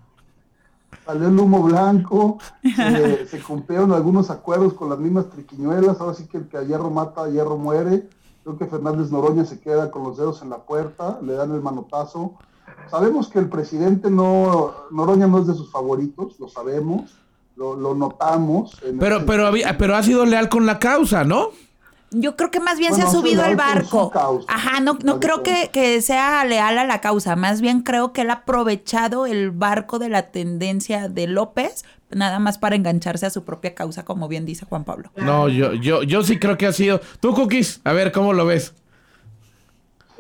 Salió 1.06 1.28
el 1.28 1.40
humo 1.40 1.64
blanco, 1.64 2.38
se 3.28 3.40
cumplieron 3.40 3.92
algunos 3.92 4.30
acuerdos 4.30 4.74
con 4.74 4.90
las 4.90 5.00
mismas 5.00 5.30
triquiñuelas. 5.30 6.00
Ahora 6.00 6.14
sí 6.14 6.26
que 6.28 6.38
el 6.38 6.48
que 6.48 6.58
a 6.58 6.64
hierro 6.64 6.90
mata, 6.90 7.24
a 7.24 7.30
hierro 7.30 7.58
muere. 7.58 8.08
Creo 8.44 8.58
que 8.58 8.66
Fernández 8.66 9.12
Noroña 9.12 9.46
se 9.46 9.60
queda 9.60 9.92
con 9.92 10.04
los 10.04 10.18
dedos 10.18 10.42
en 10.42 10.50
la 10.50 10.58
puerta, 10.58 11.20
le 11.22 11.34
dan 11.34 11.52
el 11.52 11.62
manotazo 11.62 12.40
Sabemos 12.90 13.30
que 13.30 13.40
el 13.40 13.50
presidente 13.50 14.10
no, 14.10 14.74
Noroña 14.92 15.28
no 15.28 15.40
es 15.40 15.48
de 15.48 15.54
sus 15.54 15.72
favoritos, 15.72 16.40
lo 16.40 16.50
sabemos, 16.50 17.12
lo, 17.56 17.96
notamos. 17.96 18.78
Pero, 19.00 19.26
pero, 19.26 19.48
había, 19.48 19.78
pero 19.78 19.96
ha 19.96 20.04
sido 20.04 20.26
leal 20.26 20.50
con 20.50 20.66
la 20.66 20.80
causa, 20.80 21.24
¿no? 21.24 21.50
Yo 22.14 22.36
creo 22.36 22.52
que 22.52 22.60
más 22.60 22.78
bien 22.78 22.94
se 22.94 23.04
ha 23.04 23.10
subido 23.10 23.42
al 23.42 23.56
barco. 23.56 24.12
Ajá, 24.50 24.82
no, 24.82 25.00
no 25.04 25.22
creo 25.22 25.44
que, 25.44 25.70
que, 25.72 26.02
sea 26.02 26.44
leal 26.44 26.78
a 26.78 26.86
la 26.86 27.00
causa. 27.00 27.38
Más 27.38 27.62
bien 27.62 27.84
creo 27.84 28.12
que 28.12 28.22
él 28.22 28.32
ha 28.32 28.34
aprovechado 28.34 29.26
el 29.26 29.52
barco 29.52 29.98
de 29.98 30.10
la 30.10 30.24
tendencia 30.24 31.08
de 31.08 31.28
López, 31.28 31.86
nada 32.10 32.40
más 32.40 32.58
para 32.58 32.76
engancharse 32.76 33.26
a 33.26 33.30
su 33.30 33.46
propia 33.46 33.74
causa, 33.74 34.04
como 34.04 34.28
bien 34.28 34.46
dice 34.46 34.66
Juan 34.66 34.84
Pablo. 34.84 35.10
No, 35.16 35.48
yo, 35.48 35.74
yo, 35.74 36.04
yo 36.04 36.22
sí 36.24 36.38
creo 36.38 36.58
que 36.58 36.68
ha 36.68 36.74
sido. 36.74 37.00
Tú, 37.22 37.34
Cookies, 37.34 37.80
a 37.86 37.94
ver, 37.94 38.12
¿cómo 38.12 38.34
lo 38.34 38.46
ves? 38.46 38.74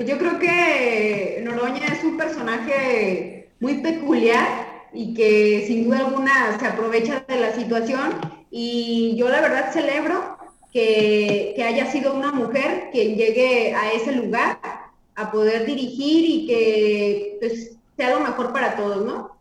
Yo 0.05 0.17
creo 0.17 0.39
que 0.39 1.41
Noroña 1.43 1.85
es 1.87 2.03
un 2.03 2.17
personaje 2.17 3.49
muy 3.59 3.75
peculiar 3.75 4.47
y 4.93 5.13
que 5.13 5.65
sin 5.67 5.85
duda 5.85 5.99
alguna 5.99 6.59
se 6.59 6.65
aprovecha 6.65 7.23
de 7.27 7.39
la 7.39 7.53
situación 7.53 8.13
y 8.49 9.15
yo 9.17 9.29
la 9.29 9.41
verdad 9.41 9.71
celebro 9.71 10.37
que, 10.73 11.55
haya 11.65 11.91
sido 11.91 12.13
una 12.13 12.31
mujer 12.31 12.89
quien 12.91 13.15
llegue 13.15 13.73
a 13.75 13.91
ese 13.91 14.13
lugar 14.13 14.59
a 15.15 15.31
poder 15.31 15.65
dirigir 15.65 16.25
y 16.25 16.47
que 16.47 17.37
pues, 17.39 17.77
sea 17.95 18.17
lo 18.17 18.21
mejor 18.21 18.51
para 18.51 18.75
todos, 18.75 19.05
¿no? 19.05 19.31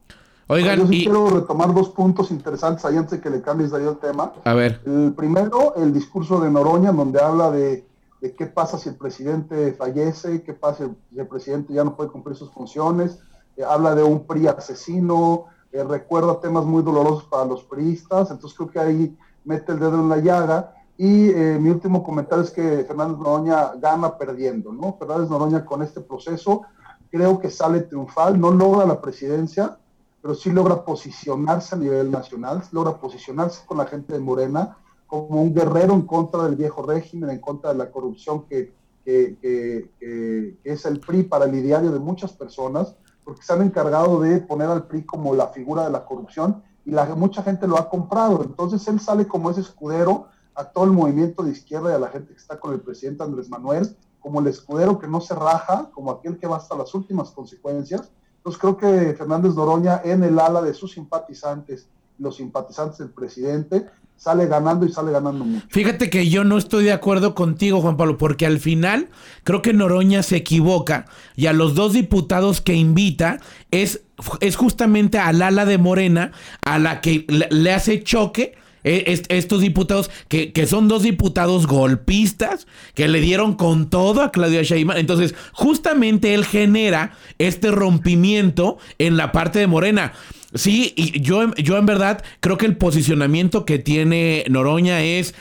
Oigan, 0.48 0.80
yo 0.80 0.88
quiero 0.88 1.30
retomar 1.30 1.72
dos 1.72 1.90
puntos 1.90 2.32
interesantes 2.32 2.84
ahí 2.84 2.96
antes 2.96 3.12
de 3.12 3.20
que 3.20 3.30
le 3.30 3.40
cambies 3.40 3.72
ahí 3.72 3.86
el 3.86 3.96
tema. 3.98 4.32
A 4.42 4.52
ver. 4.52 4.80
El 4.84 5.12
primero, 5.16 5.74
el 5.76 5.92
discurso 5.92 6.40
de 6.40 6.50
Noroña, 6.50 6.90
donde 6.90 7.20
habla 7.20 7.52
de 7.52 7.84
de 8.20 8.34
qué 8.34 8.46
pasa 8.46 8.78
si 8.78 8.88
el 8.88 8.96
presidente 8.96 9.72
fallece, 9.72 10.42
qué 10.42 10.52
pasa 10.52 10.88
si 11.10 11.18
el 11.18 11.26
presidente 11.26 11.72
ya 11.72 11.84
no 11.84 11.96
puede 11.96 12.10
cumplir 12.10 12.36
sus 12.36 12.50
funciones, 12.52 13.18
eh, 13.56 13.64
habla 13.64 13.94
de 13.94 14.02
un 14.02 14.26
PRI 14.26 14.48
asesino, 14.48 15.46
eh, 15.72 15.84
recuerda 15.84 16.40
temas 16.40 16.64
muy 16.64 16.82
dolorosos 16.82 17.24
para 17.24 17.44
los 17.44 17.64
priistas, 17.64 18.30
entonces 18.30 18.56
creo 18.56 18.70
que 18.70 18.78
ahí 18.78 19.18
mete 19.44 19.72
el 19.72 19.80
dedo 19.80 20.00
en 20.00 20.08
la 20.08 20.18
llaga. 20.18 20.74
Y 20.96 21.30
eh, 21.30 21.58
mi 21.58 21.70
último 21.70 22.02
comentario 22.02 22.44
es 22.44 22.50
que 22.50 22.84
Fernández 22.84 23.16
Noroña 23.16 23.72
gana 23.76 24.18
perdiendo, 24.18 24.70
¿no? 24.70 24.96
Fernández 24.98 25.30
Noroña 25.30 25.64
con 25.64 25.82
este 25.82 26.02
proceso 26.02 26.62
creo 27.10 27.40
que 27.40 27.50
sale 27.50 27.80
triunfal, 27.80 28.40
no 28.40 28.50
logra 28.50 28.86
la 28.86 29.00
presidencia, 29.00 29.78
pero 30.22 30.34
sí 30.34 30.50
logra 30.50 30.84
posicionarse 30.84 31.74
a 31.74 31.78
nivel 31.78 32.10
nacional, 32.10 32.62
logra 32.72 32.98
posicionarse 32.98 33.64
con 33.66 33.78
la 33.78 33.86
gente 33.86 34.12
de 34.12 34.20
Morena, 34.20 34.76
como 35.10 35.42
un 35.42 35.52
guerrero 35.52 35.92
en 35.92 36.02
contra 36.02 36.44
del 36.44 36.54
viejo 36.54 36.82
régimen, 36.82 37.30
en 37.30 37.40
contra 37.40 37.72
de 37.72 37.78
la 37.78 37.90
corrupción 37.90 38.44
que, 38.46 38.72
es 39.04 40.86
el 40.86 41.00
PRI 41.00 41.24
para 41.24 41.46
el 41.46 41.54
ideario 41.56 41.90
de 41.90 41.98
muchas 41.98 42.32
personas, 42.32 42.94
porque 43.24 43.42
se 43.42 43.52
han 43.52 43.62
encargado 43.62 44.20
de 44.20 44.38
poner 44.38 44.68
al 44.68 44.86
PRI 44.86 45.02
como 45.04 45.34
la 45.34 45.48
figura 45.48 45.82
de 45.82 45.90
la 45.90 46.04
corrupción 46.04 46.62
y 46.84 46.92
la, 46.92 47.06
mucha 47.16 47.42
gente 47.42 47.66
lo 47.66 47.76
ha 47.76 47.88
comprado. 47.88 48.44
Entonces 48.44 48.86
él 48.86 49.00
sale 49.00 49.26
como 49.26 49.50
ese 49.50 49.62
escudero 49.62 50.28
a 50.54 50.64
todo 50.64 50.84
el 50.84 50.92
movimiento 50.92 51.42
de 51.42 51.50
izquierda 51.50 51.90
y 51.90 51.94
a 51.94 51.98
la 51.98 52.08
gente 52.08 52.32
que 52.32 52.38
está 52.38 52.60
con 52.60 52.72
el 52.72 52.80
presidente 52.80 53.24
Andrés 53.24 53.48
Manuel, 53.48 53.96
como 54.20 54.38
el 54.38 54.46
escudero 54.46 55.00
que 55.00 55.08
no 55.08 55.20
se 55.20 55.34
raja, 55.34 55.90
como 55.92 56.12
aquel 56.12 56.38
que 56.38 56.46
va 56.46 56.58
hasta 56.58 56.76
las 56.76 56.94
últimas 56.94 57.32
consecuencias. 57.32 58.12
Entonces 58.36 58.60
creo 58.60 58.76
que 58.76 59.14
Fernández 59.14 59.54
Doroña 59.54 60.02
en 60.04 60.22
el 60.22 60.38
ala 60.38 60.62
de 60.62 60.72
sus 60.72 60.92
simpatizantes 60.92 61.88
los 62.20 62.36
simpatizantes 62.36 62.98
del 62.98 63.10
presidente, 63.10 63.86
sale 64.16 64.46
ganando 64.46 64.84
y 64.84 64.92
sale 64.92 65.12
ganando 65.12 65.44
mucho. 65.44 65.66
Fíjate 65.70 66.10
que 66.10 66.28
yo 66.28 66.44
no 66.44 66.58
estoy 66.58 66.84
de 66.84 66.92
acuerdo 66.92 67.34
contigo, 67.34 67.80
Juan 67.80 67.96
Pablo, 67.96 68.18
porque 68.18 68.44
al 68.44 68.60
final 68.60 69.08
creo 69.44 69.62
que 69.62 69.72
Noroña 69.72 70.22
se 70.22 70.36
equivoca 70.36 71.06
y 71.36 71.46
a 71.46 71.54
los 71.54 71.74
dos 71.74 71.94
diputados 71.94 72.60
que 72.60 72.74
invita 72.74 73.40
es, 73.70 74.02
es 74.40 74.56
justamente 74.56 75.18
al 75.18 75.40
ala 75.40 75.64
de 75.64 75.78
Morena 75.78 76.32
a 76.66 76.78
la 76.78 77.00
que 77.00 77.24
le 77.28 77.72
hace 77.72 78.02
choque 78.02 78.54
e, 78.84 79.22
estos 79.28 79.60
diputados, 79.60 80.10
que, 80.28 80.52
que, 80.52 80.66
son 80.66 80.88
dos 80.88 81.02
diputados 81.02 81.66
golpistas, 81.66 82.66
que 82.94 83.08
le 83.08 83.20
dieron 83.20 83.54
con 83.54 83.90
todo 83.90 84.22
a 84.22 84.32
Claudia 84.32 84.62
Sheinbaum. 84.62 84.98
Entonces, 84.98 85.34
justamente 85.52 86.34
él 86.34 86.44
genera 86.44 87.12
este 87.38 87.70
rompimiento 87.70 88.78
en 88.98 89.16
la 89.16 89.32
parte 89.32 89.58
de 89.58 89.66
Morena. 89.66 90.12
Sí, 90.54 90.92
y 90.96 91.20
yo, 91.20 91.54
yo 91.54 91.78
en 91.78 91.86
verdad 91.86 92.24
creo 92.40 92.58
que 92.58 92.66
el 92.66 92.76
posicionamiento 92.76 93.64
que 93.64 93.78
tiene 93.78 94.44
Noroña 94.48 95.00
es 95.02 95.34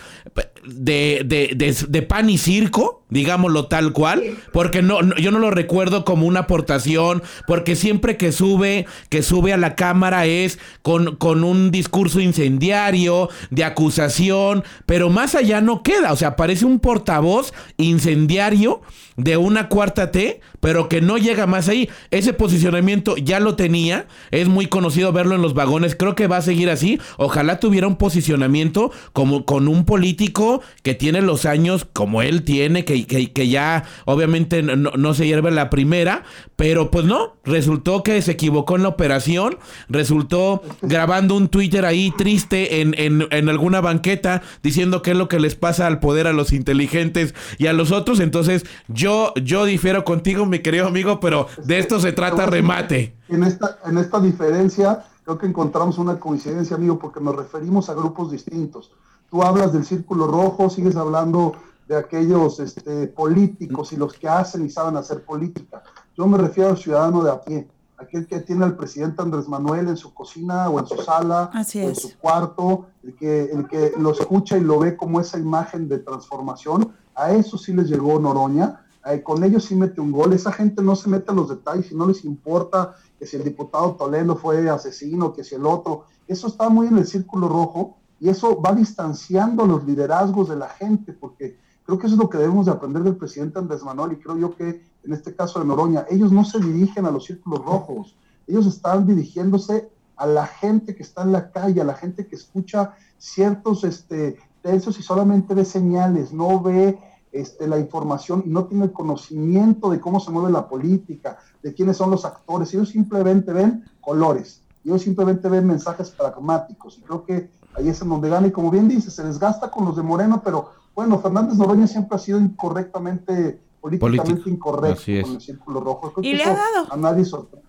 de, 0.66 1.24
de, 1.26 1.76
de, 1.88 2.02
pan 2.04 2.30
y 2.30 2.38
circo, 2.38 2.99
digámoslo 3.10 3.68
tal 3.68 3.92
cual, 3.92 4.24
porque 4.54 4.82
no, 4.82 5.02
yo 5.16 5.32
no 5.32 5.40
lo 5.40 5.52
recuerdo 5.52 6.06
como 6.06 6.26
una 6.26 6.42
aportación, 6.42 7.24
porque 7.48 7.76
siempre 7.76 8.18
que 8.18 8.32
sube, 8.32 8.86
que 9.10 9.24
sube 9.24 9.54
a 9.54 9.58
la 9.58 9.76
cámara 9.76 10.26
es 10.26 10.60
con, 10.82 11.16
con 11.16 11.44
un 11.44 11.72
discurso 11.72 12.20
incendiario, 12.20 13.30
de 13.50 13.64
acusación, 13.64 14.64
pero 14.86 15.10
más 15.10 15.36
allá 15.36 15.62
no 15.62 15.84
queda, 15.84 16.14
o 16.14 16.16
sea, 16.16 16.36
parece 16.36 16.66
un 16.66 16.80
portavoz 16.80 17.54
incendiario 17.78 18.82
de 19.18 19.36
una 19.38 19.68
cuarta 19.68 20.12
T, 20.12 20.40
pero 20.62 20.88
que 20.88 21.02
no 21.02 21.18
llega 21.18 21.46
más 21.46 21.68
ahí. 21.68 21.90
Ese 22.10 22.32
posicionamiento 22.32 23.18
ya 23.18 23.42
lo 23.42 23.56
tenía, 23.56 24.08
es 24.32 24.48
muy 24.48 24.68
conocido 24.68 25.12
verlo 25.12 25.36
en 25.36 25.42
los 25.42 25.54
vagones, 25.54 25.96
creo 25.96 26.16
que 26.16 26.28
va 26.28 26.38
a 26.38 26.42
seguir 26.42 26.70
así, 26.70 27.00
ojalá 27.18 27.60
tuviera 27.60 27.88
un 27.88 27.98
posicionamiento 27.98 28.92
como 29.12 29.46
con 29.46 29.68
un 29.68 29.84
político 29.84 30.62
que 30.84 30.96
tiene 30.96 31.22
los 31.22 31.46
años 31.46 31.86
como 31.92 32.22
él 32.22 32.44
tiene, 32.44 32.86
que, 32.86 32.99
que, 33.06 33.48
ya 33.48 33.84
obviamente 34.06 34.62
no, 34.62 35.14
se 35.14 35.26
hierve 35.26 35.52
la 35.52 35.70
primera, 35.70 36.24
pero 36.56 36.92
pues 36.92 37.06
no, 37.06 37.36
resultó 37.44 38.04
que 38.04 38.22
se 38.22 38.32
equivocó 38.32 38.76
en 38.76 38.84
la 38.84 38.90
operación, 38.90 39.58
resultó 39.88 40.62
grabando 40.82 41.36
un 41.36 41.50
Twitter 41.50 41.86
ahí 41.86 42.12
triste 42.18 42.82
en, 42.82 42.94
en, 42.98 43.28
en 43.32 43.50
alguna 43.50 43.82
banqueta 43.82 44.42
diciendo 44.64 45.02
qué 45.02 45.12
es 45.12 45.18
lo 45.18 45.28
que 45.28 45.40
les 45.40 45.56
pasa 45.56 45.88
al 45.88 46.00
poder 46.00 46.28
a 46.28 46.34
los 46.34 46.54
inteligentes 46.54 47.34
y 47.58 47.68
a 47.68 47.74
los 47.74 47.92
otros, 47.92 48.20
entonces 48.20 48.66
yo, 48.88 49.34
yo 49.44 49.66
difiero 49.66 50.04
contigo, 50.04 50.46
mi 50.46 50.60
querido 50.60 50.88
amigo, 50.88 51.20
pero 51.20 51.48
de 51.64 51.80
esto 51.80 52.00
se 52.00 52.12
trata 52.12 52.46
remate. 52.46 53.16
En 53.28 53.44
esta, 53.44 53.80
en 53.86 53.98
esta 53.98 54.20
diferencia 54.20 55.04
creo 55.24 55.38
que 55.38 55.46
encontramos 55.46 55.98
una 55.98 56.20
coincidencia, 56.20 56.76
amigo, 56.76 56.98
porque 56.98 57.20
nos 57.20 57.36
referimos 57.36 57.90
a 57.90 57.94
grupos 57.94 58.32
distintos 58.32 58.92
tú 59.30 59.44
hablas 59.44 59.74
del 59.74 59.86
círculo 59.86 60.28
rojo, 60.28 60.70
sigues 60.70 60.96
hablando 60.96 61.54
de 61.90 61.98
aquellos 61.98 62.60
este, 62.60 63.08
políticos 63.08 63.92
y 63.94 63.98
los 63.98 64.14
que 64.14 64.30
hacen 64.30 64.64
y 64.64 64.70
saben 64.70 64.96
hacer 64.96 65.26
política. 65.26 65.82
Yo 66.16 66.28
me 66.28 66.38
refiero 66.38 66.70
al 66.70 66.78
ciudadano 66.78 67.24
de 67.24 67.32
a 67.32 67.42
pie, 67.42 67.68
aquel 67.98 68.28
que 68.28 68.42
tiene 68.42 68.64
al 68.64 68.78
presidente 68.78 69.24
Andrés 69.24 69.50
Manuel 69.50 69.88
en 69.88 69.98
su 69.98 70.14
cocina 70.14 70.70
o 70.70 70.80
en 70.80 70.86
su 70.86 70.98
sala, 70.98 71.50
o 71.52 71.78
en 71.80 71.96
su 71.96 72.16
cuarto, 72.20 72.86
el 73.02 73.16
que, 73.16 73.46
el 73.46 73.68
que 73.68 73.94
lo 73.98 74.12
escucha 74.12 74.56
y 74.56 74.62
lo 74.62 74.78
ve 74.78 74.96
como 74.96 75.20
esa 75.20 75.40
imagen 75.40 75.90
de 75.90 75.98
transformación. 75.98 76.94
A 77.16 77.32
eso 77.32 77.58
sí 77.58 77.74
les 77.74 77.90
llegó 77.90 78.20
Noroña, 78.20 78.86
eh, 79.08 79.24
con 79.24 79.44
ellos 79.44 79.66
sí 79.66 79.76
mete 79.76 80.00
un 80.00 80.12
gol. 80.12 80.34
Esa 80.34 80.52
gente 80.52 80.84
no 80.84 80.96
se 80.96 81.10
mete 81.10 81.32
en 81.32 81.38
los 81.38 81.50
detalles 81.50 81.92
y 81.92 81.96
no 81.96 82.06
les 82.06 82.24
importa 82.24 82.94
que 83.18 83.26
si 83.26 83.36
el 83.36 83.44
diputado 83.44 83.96
Toledo 83.96 84.36
fue 84.36 84.70
asesino, 84.70 85.34
que 85.34 85.44
si 85.44 85.56
el 85.56 85.66
otro. 85.66 86.06
Eso 86.28 86.46
está 86.50 86.70
muy 86.70 86.86
en 86.86 87.00
el 87.00 87.08
círculo 87.08 87.48
rojo 87.48 87.98
y 88.20 88.30
eso 88.30 88.62
va 88.62 88.74
distanciando 88.74 89.66
los 89.66 89.84
liderazgos 89.86 90.50
de 90.50 90.56
la 90.56 90.70
gente, 90.70 91.14
porque 91.14 91.58
creo 91.90 91.98
que 91.98 92.06
eso 92.06 92.18
es 92.18 92.22
lo 92.22 92.30
que 92.30 92.38
debemos 92.38 92.68
de 92.68 92.72
aprender 92.72 93.02
del 93.02 93.16
presidente 93.16 93.58
Andrés 93.58 93.84
Manuel 93.84 94.12
y 94.12 94.18
creo 94.18 94.38
yo 94.38 94.56
que 94.56 94.84
en 95.04 95.12
este 95.12 95.34
caso 95.34 95.58
de 95.58 95.66
Noroña, 95.66 96.06
ellos 96.08 96.32
no 96.32 96.46
se 96.46 96.60
dirigen 96.60 97.08
a 97.08 97.12
los 97.12 97.26
círculos 97.26 97.66
rojos, 97.66 98.16
ellos 98.46 98.68
están 98.68 99.08
dirigiéndose 99.08 99.90
a 100.16 100.28
la 100.28 100.46
gente 100.46 100.96
que 100.96 101.02
está 101.02 101.24
en 101.24 101.32
la 101.32 101.50
calle, 101.50 101.82
a 101.82 101.86
la 101.86 101.96
gente 101.96 102.28
que 102.28 102.36
escucha 102.36 102.94
ciertos 103.18 103.84
este, 103.84 104.38
tensos 104.62 105.00
y 105.00 105.02
solamente 105.02 105.56
ve 105.56 105.66
señales, 105.66 106.32
no 106.32 106.62
ve 106.62 107.00
este, 107.32 107.68
la 107.68 107.80
información 107.80 108.44
y 108.46 108.50
no 108.50 108.66
tiene 108.66 108.92
conocimiento 108.92 109.90
de 109.90 110.00
cómo 110.00 110.20
se 110.20 110.30
mueve 110.30 110.52
la 110.52 110.70
política, 110.70 111.40
de 111.64 111.74
quiénes 111.74 111.98
son 111.98 112.12
los 112.12 112.24
actores, 112.24 112.72
ellos 112.72 112.90
simplemente 112.90 113.52
ven 113.52 113.84
colores, 114.00 114.62
ellos 114.86 115.02
simplemente 115.02 115.50
ven 115.50 115.66
mensajes 115.66 116.12
pragmáticos. 116.12 117.00
Y 117.00 117.02
creo 117.02 117.26
que 117.26 117.50
ahí 117.74 117.90
es 117.90 118.00
en 118.02 118.10
donde 118.10 118.30
gana. 118.30 118.48
Y 118.48 118.52
como 118.52 118.70
bien 118.70 118.88
dice, 118.88 119.10
se 119.10 119.24
desgasta 119.24 119.72
con 119.72 119.86
los 119.86 119.96
de 119.96 120.04
Moreno, 120.04 120.42
pero 120.44 120.72
bueno, 121.00 121.18
Fernández 121.22 121.58
Noroña 121.58 121.88
siempre 121.88 122.18
ha 122.18 122.20
sido 122.20 122.42
incorrectamente, 122.42 123.58
políticamente 123.80 124.50
incorrecto 124.50 125.02
con 125.22 125.36
el 125.36 125.40
círculo 125.42 125.80
rojo. 125.80 126.14
y 126.22 126.34
le 126.34 126.44
ha 126.44 126.50
dado. 126.50 126.92
A 126.92 126.98
nadie 126.98 127.24
sorprende. 127.24 127.66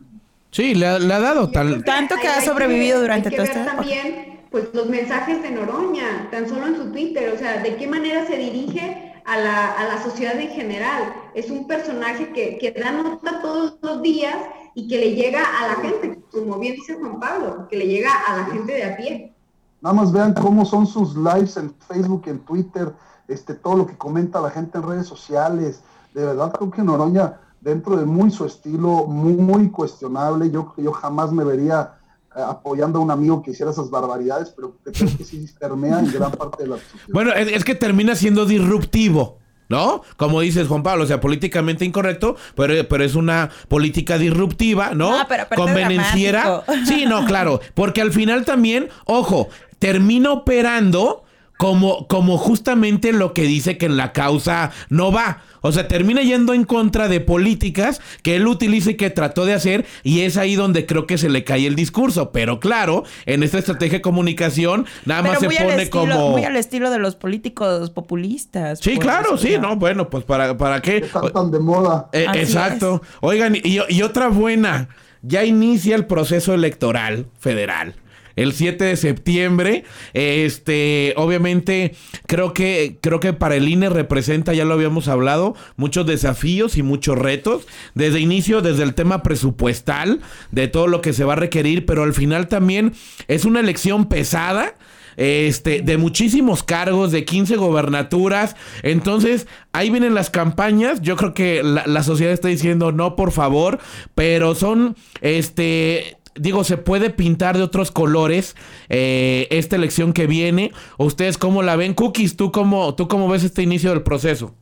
Sí, 0.50 0.74
le 0.74 0.84
ha, 0.88 0.98
dado 0.98 1.48
tal... 1.48 1.84
tanto 1.84 2.16
que 2.20 2.26
ha 2.26 2.40
sobrevivido 2.40 3.00
durante 3.00 3.30
todo 3.30 3.44
este 3.44 3.64
también 3.64 4.40
pues 4.50 4.74
los 4.74 4.88
mensajes 4.88 5.40
de 5.44 5.52
Noroña, 5.52 6.28
tan 6.32 6.48
solo 6.48 6.66
en 6.66 6.76
su 6.76 6.90
Twitter, 6.90 7.32
o 7.32 7.38
sea, 7.38 7.62
de 7.62 7.76
qué 7.76 7.86
manera 7.86 8.26
se 8.26 8.36
dirige 8.36 9.14
a 9.24 9.38
la, 9.38 9.74
a 9.74 9.84
la 9.86 10.02
sociedad 10.02 10.36
en 10.40 10.48
general. 10.48 11.14
Es 11.36 11.52
un 11.52 11.68
personaje 11.68 12.32
que, 12.32 12.58
que 12.58 12.72
da 12.72 12.90
nota 12.90 13.40
todos 13.42 13.78
los 13.80 14.02
días 14.02 14.34
y 14.74 14.88
que 14.88 14.98
le 14.98 15.14
llega 15.14 15.44
a 15.44 15.68
la 15.68 15.74
gente, 15.76 16.20
como 16.32 16.58
bien 16.58 16.74
dice 16.74 16.96
Juan 16.96 17.20
Pablo, 17.20 17.68
que 17.70 17.76
le 17.76 17.86
llega 17.86 18.10
a 18.26 18.38
la 18.38 18.44
gente 18.46 18.72
de 18.72 18.84
a 18.84 18.96
pie. 18.96 19.32
Nada 19.80 19.94
más 19.94 20.10
vean 20.10 20.34
cómo 20.34 20.64
son 20.64 20.84
sus 20.84 21.14
lives 21.14 21.56
en 21.56 21.72
Facebook, 21.86 22.24
en 22.26 22.40
Twitter, 22.40 22.92
este, 23.30 23.54
todo 23.54 23.76
lo 23.76 23.86
que 23.86 23.96
comenta 23.96 24.40
la 24.40 24.50
gente 24.50 24.78
en 24.78 24.88
redes 24.88 25.06
sociales. 25.06 25.80
De 26.12 26.24
verdad 26.24 26.52
creo 26.52 26.70
que 26.70 26.82
Noroña, 26.82 27.40
dentro 27.60 27.96
de 27.96 28.04
muy 28.04 28.30
su 28.30 28.44
estilo, 28.44 29.06
muy, 29.06 29.34
muy 29.34 29.70
cuestionable, 29.70 30.50
yo, 30.50 30.74
yo 30.76 30.92
jamás 30.92 31.32
me 31.32 31.44
vería 31.44 31.94
eh, 32.36 32.40
apoyando 32.44 32.98
a 32.98 33.02
un 33.02 33.10
amigo 33.10 33.42
que 33.42 33.52
hiciera 33.52 33.70
esas 33.70 33.88
barbaridades, 33.88 34.50
pero 34.50 34.76
creo 34.82 35.16
que 35.16 35.24
sí 35.24 35.48
permea 35.60 36.00
en 36.00 36.12
gran 36.12 36.32
parte 36.32 36.64
de 36.64 36.70
la 36.70 36.76
sociedad. 36.76 37.06
Bueno, 37.12 37.32
es, 37.32 37.64
que 37.64 37.74
termina 37.74 38.14
siendo 38.14 38.44
disruptivo. 38.44 39.38
¿no? 39.68 40.02
Como 40.16 40.40
dices, 40.40 40.66
Juan 40.66 40.82
Pablo, 40.82 41.04
o 41.04 41.06
sea, 41.06 41.20
políticamente 41.20 41.84
incorrecto, 41.84 42.34
pero, 42.56 42.74
pero 42.88 43.04
es 43.04 43.14
una 43.14 43.50
política 43.68 44.18
disruptiva, 44.18 44.94
¿no? 44.94 45.16
Ah, 45.16 45.26
pero 45.28 45.46
Convenenciera. 45.54 46.64
Sí, 46.84 47.04
no, 47.06 47.24
claro, 47.24 47.60
porque 47.74 48.00
al 48.00 48.10
final 48.10 48.44
también, 48.44 48.88
ojo, 49.04 49.46
termina 49.78 50.32
operando 50.32 51.22
como, 51.60 52.06
como 52.06 52.38
justamente 52.38 53.12
lo 53.12 53.34
que 53.34 53.42
dice 53.42 53.76
que 53.76 53.84
en 53.84 53.98
la 53.98 54.12
causa 54.12 54.70
no 54.88 55.12
va. 55.12 55.42
O 55.60 55.72
sea, 55.72 55.88
termina 55.88 56.22
yendo 56.22 56.54
en 56.54 56.64
contra 56.64 57.06
de 57.06 57.20
políticas 57.20 58.00
que 58.22 58.36
él 58.36 58.46
utiliza 58.46 58.92
y 58.92 58.94
que 58.94 59.10
trató 59.10 59.44
de 59.44 59.52
hacer, 59.52 59.84
y 60.02 60.22
es 60.22 60.38
ahí 60.38 60.54
donde 60.54 60.86
creo 60.86 61.06
que 61.06 61.18
se 61.18 61.28
le 61.28 61.44
cae 61.44 61.66
el 61.66 61.74
discurso. 61.74 62.32
Pero 62.32 62.60
claro, 62.60 63.04
en 63.26 63.42
esta 63.42 63.58
estrategia 63.58 63.98
de 63.98 64.00
comunicación, 64.00 64.86
nada 65.04 65.20
más 65.20 65.38
se 65.38 65.50
pone 65.50 65.90
como. 65.90 66.30
Muy 66.30 66.44
al 66.44 66.56
estilo 66.56 66.90
de 66.90 66.98
los 66.98 67.16
políticos 67.16 67.90
populistas. 67.90 68.78
Sí, 68.78 68.92
pues, 68.94 69.00
claro, 69.00 69.36
sí, 69.36 69.58
no, 69.60 69.76
bueno, 69.76 70.08
pues 70.08 70.24
para, 70.24 70.56
para 70.56 70.80
qué. 70.80 70.96
Están 70.96 71.30
tan 71.30 71.50
de 71.50 71.60
moda. 71.60 72.08
Eh, 72.14 72.24
exacto. 72.36 73.02
Oigan, 73.20 73.54
y 73.62 74.00
otra 74.00 74.28
buena. 74.28 74.88
Ya 75.20 75.44
inicia 75.44 75.94
el 75.94 76.06
proceso 76.06 76.54
electoral 76.54 77.26
federal 77.38 77.96
el 78.36 78.52
7 78.52 78.84
de 78.84 78.96
septiembre. 78.96 79.84
Este, 80.12 81.14
obviamente, 81.16 81.94
creo 82.26 82.52
que, 82.54 82.98
creo 83.00 83.20
que 83.20 83.32
para 83.32 83.56
el 83.56 83.68
INE 83.68 83.88
representa, 83.88 84.54
ya 84.54 84.64
lo 84.64 84.74
habíamos 84.74 85.08
hablado, 85.08 85.54
muchos 85.76 86.06
desafíos 86.06 86.76
y 86.76 86.82
muchos 86.82 87.18
retos. 87.18 87.66
Desde 87.94 88.20
inicio, 88.20 88.62
desde 88.62 88.82
el 88.82 88.94
tema 88.94 89.22
presupuestal, 89.22 90.20
de 90.50 90.68
todo 90.68 90.86
lo 90.86 91.00
que 91.00 91.12
se 91.12 91.24
va 91.24 91.34
a 91.34 91.36
requerir, 91.36 91.86
pero 91.86 92.02
al 92.02 92.14
final 92.14 92.48
también 92.48 92.92
es 93.28 93.44
una 93.44 93.60
elección 93.60 94.06
pesada. 94.06 94.74
Este, 95.16 95.82
de 95.82 95.98
muchísimos 95.98 96.62
cargos, 96.62 97.12
de 97.12 97.26
15 97.26 97.56
gobernaturas. 97.56 98.56
Entonces, 98.82 99.46
ahí 99.72 99.90
vienen 99.90 100.14
las 100.14 100.30
campañas. 100.30 101.02
Yo 101.02 101.16
creo 101.16 101.34
que 101.34 101.62
la, 101.62 101.86
la 101.86 102.02
sociedad 102.02 102.32
está 102.32 102.48
diciendo 102.48 102.90
no, 102.92 103.16
por 103.16 103.30
favor. 103.32 103.80
Pero 104.14 104.54
son, 104.54 104.96
este, 105.20 106.16
digo, 106.34 106.64
se 106.64 106.76
puede 106.76 107.10
pintar 107.10 107.56
de 107.56 107.62
otros 107.62 107.90
colores 107.90 108.56
eh, 108.88 109.46
esta 109.50 109.76
elección 109.76 110.12
que 110.12 110.26
viene. 110.26 110.72
¿Ustedes 110.98 111.38
cómo 111.38 111.62
la 111.62 111.76
ven? 111.76 111.94
Cookies, 111.94 112.36
¿tú 112.36 112.52
cómo, 112.52 112.94
¿tú 112.94 113.08
cómo 113.08 113.28
ves 113.28 113.44
este 113.44 113.62
inicio 113.62 113.90
del 113.90 114.02
proceso? 114.02 114.54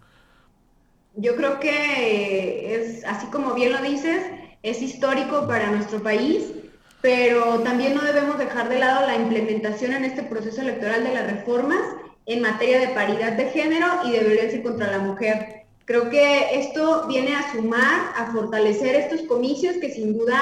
Yo 1.17 1.35
creo 1.37 1.59
que 1.59 2.75
es, 2.75 3.05
así 3.05 3.27
como 3.27 3.55
bien 3.55 3.73
lo 3.73 3.83
dices, 3.83 4.23
es 4.63 4.83
histórico 4.83 5.47
para 5.49 5.71
nuestro 5.71 6.03
país, 6.03 6.53
pero 7.01 7.61
también 7.61 7.95
no 7.95 8.03
debemos 8.03 8.39
dejar 8.39 8.69
de 8.69 8.79
lado 8.79 9.07
la 9.07 9.17
implementación 9.17 9.93
en 9.93 10.05
este 10.05 10.23
proceso 10.23 10.61
electoral 10.61 11.05
de 11.05 11.15
las 11.15 11.31
reformas 11.31 11.81
en 12.27 12.43
materia 12.43 12.81
de 12.81 12.89
paridad 12.89 13.33
de 13.33 13.51
género 13.51 13.87
y 14.05 14.13
de 14.13 14.21
violencia 14.21 14.63
contra 14.63 14.91
la 14.91 14.99
mujer. 14.99 15.65
Creo 15.87 16.11
que 16.11 16.59
esto 16.61 17.07
viene 17.09 17.35
a 17.35 17.51
sumar, 17.53 18.13
a 18.17 18.31
fortalecer 18.31 18.95
estos 18.95 19.23
comicios 19.23 19.77
que 19.79 19.91
sin 19.91 20.19
duda 20.19 20.41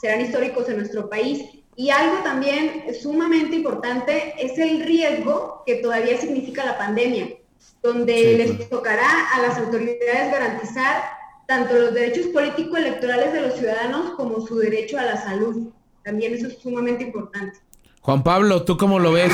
serán 0.00 0.20
históricos 0.20 0.68
en 0.68 0.78
nuestro 0.78 1.08
país. 1.08 1.44
Y 1.74 1.90
algo 1.90 2.22
también 2.22 2.84
sumamente 3.00 3.56
importante 3.56 4.34
es 4.38 4.58
el 4.58 4.82
riesgo 4.84 5.62
que 5.66 5.76
todavía 5.76 6.18
significa 6.18 6.64
la 6.64 6.78
pandemia, 6.78 7.36
donde 7.82 8.36
les 8.38 8.68
tocará 8.70 9.28
a 9.34 9.42
las 9.42 9.58
autoridades 9.58 10.32
garantizar 10.32 11.02
tanto 11.46 11.74
los 11.74 11.92
derechos 11.94 12.26
político-electorales 12.28 13.32
de 13.32 13.42
los 13.42 13.54
ciudadanos 13.54 14.12
como 14.12 14.46
su 14.46 14.58
derecho 14.58 14.98
a 14.98 15.04
la 15.04 15.22
salud. 15.22 15.68
También 16.02 16.34
eso 16.34 16.46
es 16.46 16.58
sumamente 16.58 17.04
importante. 17.04 17.58
Juan 18.00 18.22
Pablo, 18.22 18.64
¿tú 18.64 18.76
cómo 18.76 18.98
lo 18.98 19.12
ves? 19.12 19.32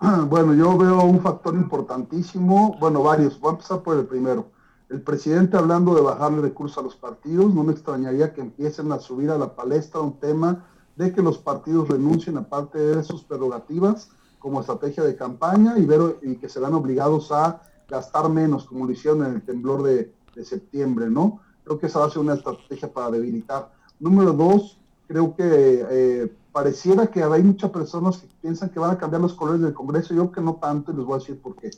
Bueno, 0.00 0.54
yo 0.54 0.76
veo 0.78 1.02
un 1.02 1.20
factor 1.20 1.54
importantísimo, 1.54 2.76
bueno, 2.80 3.02
varios. 3.02 3.38
Voy 3.38 3.50
a 3.50 3.52
empezar 3.52 3.82
por 3.82 3.98
el 3.98 4.06
primero. 4.06 4.50
El 4.88 5.00
presidente 5.02 5.56
hablando 5.56 5.94
de 5.94 6.02
bajarle 6.02 6.42
recursos 6.42 6.78
a 6.78 6.82
los 6.82 6.96
partidos, 6.96 7.54
no 7.54 7.64
me 7.64 7.72
extrañaría 7.72 8.32
que 8.32 8.42
empiecen 8.42 8.92
a 8.92 8.98
subir 8.98 9.30
a 9.30 9.38
la 9.38 9.54
palestra 9.54 10.00
un 10.00 10.18
tema 10.18 10.66
de 10.96 11.12
que 11.12 11.22
los 11.22 11.38
partidos 11.38 11.88
renuncien 11.88 12.36
a 12.36 12.48
parte 12.48 12.78
de 12.78 13.02
sus 13.02 13.24
prerrogativas 13.24 14.10
como 14.38 14.60
estrategia 14.60 15.02
de 15.02 15.16
campaña 15.16 15.78
y, 15.78 15.86
ver, 15.86 16.18
y 16.22 16.36
que 16.36 16.48
serán 16.48 16.74
obligados 16.74 17.32
a 17.32 17.62
gastar 17.88 18.28
menos, 18.28 18.64
como 18.66 18.86
lo 18.86 18.92
hicieron 18.92 19.24
en 19.24 19.34
el 19.34 19.42
temblor 19.42 19.82
de, 19.82 20.14
de 20.34 20.44
septiembre, 20.44 21.08
¿no? 21.08 21.40
Creo 21.64 21.78
que 21.78 21.86
esa 21.86 22.00
va 22.00 22.06
a 22.06 22.10
ser 22.10 22.20
una 22.20 22.34
estrategia 22.34 22.92
para 22.92 23.10
debilitar. 23.10 23.72
Número 23.98 24.32
dos, 24.32 24.78
creo 25.06 25.34
que 25.34 25.44
eh, 25.90 26.36
pareciera 26.52 27.06
que 27.06 27.22
hay 27.22 27.42
muchas 27.42 27.70
personas 27.70 28.18
que 28.18 28.28
piensan 28.42 28.68
que 28.68 28.78
van 28.78 28.90
a 28.90 28.98
cambiar 28.98 29.22
los 29.22 29.34
colores 29.34 29.62
del 29.62 29.72
Congreso. 29.72 30.14
Yo 30.14 30.30
que 30.30 30.40
no 30.40 30.56
tanto 30.56 30.92
y 30.92 30.96
les 30.96 31.04
voy 31.04 31.16
a 31.16 31.18
decir 31.18 31.40
por 31.40 31.56
qué. 31.56 31.70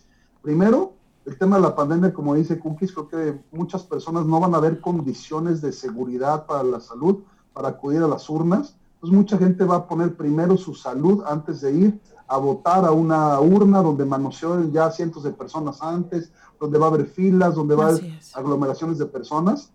Primero, 0.43 0.95
el 1.27 1.37
tema 1.37 1.57
de 1.57 1.63
la 1.63 1.75
pandemia, 1.75 2.15
como 2.15 2.35
dice 2.35 2.59
Cookies, 2.59 2.93
creo 2.93 3.09
que 3.09 3.41
muchas 3.51 3.83
personas 3.83 4.25
no 4.27 4.39
van 4.39 4.55
a 4.55 4.61
ver 4.61 4.81
condiciones 4.81 5.61
de 5.61 5.73
seguridad 5.73 6.47
para 6.47 6.63
la 6.63 6.81
salud 6.81 7.25
para 7.53 7.69
acudir 7.69 8.03
a 8.03 8.09
las 8.09 8.31
urnas. 8.31 8.77
Entonces 8.95 9.17
mucha 9.17 9.37
gente 9.37 9.65
va 9.65 9.77
a 9.77 9.89
poner 9.89 10.17
primero 10.17 10.57
su 10.57 10.75
salud 10.75 11.25
antes 11.27 11.61
de 11.63 11.73
ir 11.73 12.01
a 12.29 12.39
votar 12.39 12.85
a 12.85 12.93
una 12.93 13.41
urna 13.41 13.83
donde 13.83 14.05
manoseó 14.05 14.71
ya 14.71 14.91
cientos 14.91 15.25
de 15.25 15.33
personas 15.33 15.83
antes, 15.83 16.31
donde 16.61 16.79
va 16.79 16.87
a 16.87 16.89
haber 16.91 17.07
filas, 17.07 17.55
donde 17.57 17.75
va 17.75 17.87
a 17.87 17.89
haber 17.89 18.19
aglomeraciones 18.35 18.99
de 18.99 19.07
personas, 19.07 19.73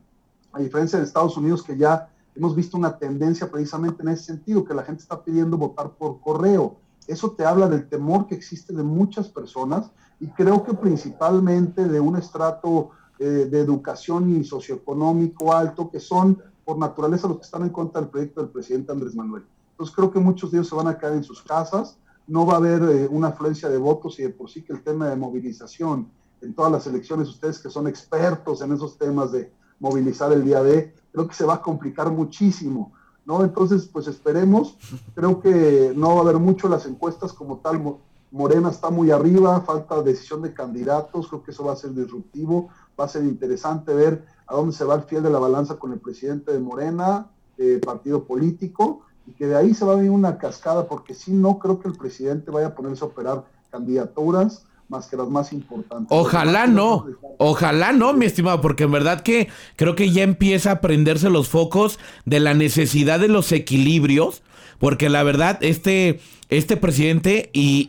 a 0.54 0.60
diferencia 0.60 1.00
de 1.00 1.06
Estados 1.06 1.36
Unidos 1.38 1.64
que 1.64 1.78
ya 1.78 2.10
hemos 2.34 2.56
visto 2.56 2.78
una 2.78 2.98
tendencia 2.98 3.52
precisamente 3.52 4.04
en 4.04 4.10
ese 4.10 4.24
sentido, 4.24 4.64
que 4.64 4.74
la 4.74 4.84
gente 4.84 5.02
está 5.02 5.22
pidiendo 5.22 5.58
votar 5.58 5.92
por 5.92 6.22
correo. 6.22 6.78
Eso 7.08 7.32
te 7.32 7.46
habla 7.46 7.68
del 7.68 7.88
temor 7.88 8.28
que 8.28 8.36
existe 8.36 8.74
de 8.74 8.84
muchas 8.84 9.30
personas 9.30 9.92
y 10.20 10.28
creo 10.28 10.64
que 10.64 10.74
principalmente 10.74 11.88
de 11.88 12.00
un 12.00 12.16
estrato 12.16 12.92
eh, 13.20 13.48
de 13.50 13.60
educación 13.60 14.36
y 14.36 14.44
socioeconómico 14.44 15.54
alto, 15.54 15.90
que 15.90 16.00
son 16.00 16.42
por 16.64 16.78
naturaleza 16.78 17.28
los 17.28 17.38
que 17.38 17.44
están 17.44 17.64
en 17.64 17.70
contra 17.70 18.02
del 18.02 18.10
proyecto 18.10 18.42
del 18.42 18.52
presidente 18.52 18.92
Andrés 18.92 19.16
Manuel. 19.16 19.44
Entonces 19.72 19.96
creo 19.96 20.12
que 20.12 20.20
muchos 20.20 20.52
de 20.52 20.58
ellos 20.58 20.70
se 20.70 20.76
van 20.76 20.88
a 20.88 20.98
quedar 20.98 21.14
en 21.14 21.24
sus 21.24 21.42
casas, 21.42 21.98
no 22.28 22.46
va 22.46 22.54
a 22.54 22.58
haber 22.58 22.84
eh, 22.84 23.08
una 23.10 23.30
afluencia 23.30 23.68
de 23.68 23.78
votos 23.78 24.20
y 24.20 24.24
de 24.24 24.30
por 24.30 24.50
sí 24.50 24.62
que 24.62 24.74
el 24.74 24.84
tema 24.84 25.10
de 25.10 25.16
movilización 25.16 26.08
en 26.42 26.54
todas 26.54 26.72
las 26.72 26.88
elecciones, 26.88 27.30
ustedes 27.30 27.60
que 27.60 27.70
son 27.70 27.88
expertos 27.88 28.62
en 28.62 28.74
esos 28.74 28.98
temas 28.98 29.32
de 29.32 29.52
movilizar 29.80 30.32
el 30.32 30.44
día 30.44 30.62
de, 30.64 30.94
creo 31.12 31.28
que 31.28 31.36
se 31.36 31.46
va 31.46 31.56
a 31.56 31.62
complicar 31.62 32.12
muchísimo, 32.12 32.94
¿no? 33.26 33.44
Entonces, 33.44 33.88
pues 33.88 34.08
esperemos, 34.08 34.78
creo 35.14 35.40
que 35.40 35.94
no 35.96 36.16
va 36.16 36.18
a 36.18 36.22
haber 36.22 36.38
mucho 36.38 36.68
las 36.68 36.86
encuestas 36.86 37.34
como 37.34 37.58
tal, 37.58 38.00
Morena 38.32 38.70
está 38.70 38.90
muy 38.90 39.12
arriba, 39.12 39.62
falta 39.62 40.02
decisión 40.02 40.42
de 40.42 40.54
candidatos, 40.54 41.28
creo 41.28 41.44
que 41.44 41.52
eso 41.52 41.66
va 41.66 41.74
a 41.74 41.76
ser 41.76 41.94
disruptivo, 41.94 42.70
va 43.00 43.06
a 43.06 43.10
ser 43.10 43.24
interesante 43.24 43.94
ver 43.94 44.26
a 44.48 44.56
dónde 44.56 44.74
se 44.74 44.86
va 44.86 44.96
el 44.96 45.04
fiel 45.04 45.24
de 45.24 45.30
la 45.30 45.40
balanza 45.40 45.76
con 45.76 45.92
el 45.92 46.00
presidente 46.00 46.52
de 46.52 46.60
Morena, 46.60 47.30
eh, 47.58 47.80
partido 47.84 48.24
político, 48.26 49.02
y 49.28 49.34
que 49.34 49.48
de 49.48 49.56
ahí 49.56 49.74
se 49.74 49.86
va 49.86 49.94
a 49.94 49.96
venir 49.98 50.12
una 50.12 50.38
cascada, 50.38 50.88
porque 50.88 51.14
si 51.14 51.34
no 51.34 51.60
creo 51.60 51.80
que 51.80 51.90
el 51.90 51.98
presidente 51.98 52.52
vaya 52.52 52.68
a 52.68 52.76
ponerse 52.76 53.04
a 53.04 53.08
operar 53.08 53.46
candidaturas 53.70 54.66
más 54.92 55.08
que 55.08 55.18
las 55.18 55.30
más 55.30 55.54
importantes. 55.54 56.08
Ojalá 56.10 56.68
no, 56.68 57.06
ojalá 57.38 57.94
no, 57.94 58.14
mi 58.14 58.26
estimado, 58.26 58.62
porque 58.62 58.84
en 58.84 58.92
verdad 58.92 59.22
que 59.22 59.48
creo 59.78 59.96
que 59.96 60.12
ya 60.12 60.22
empieza 60.22 60.72
a 60.72 60.82
prenderse 60.82 61.30
los 61.30 61.50
focos 61.50 61.98
de 62.26 62.40
la 62.40 62.54
necesidad 62.54 63.20
de 63.20 63.30
los 63.30 63.52
equilibrios, 63.52 64.44
porque 64.78 65.10
la 65.10 65.24
verdad, 65.24 65.58
este, 65.62 66.20
este 66.50 66.78
presidente, 66.78 67.50
y, 67.54 67.88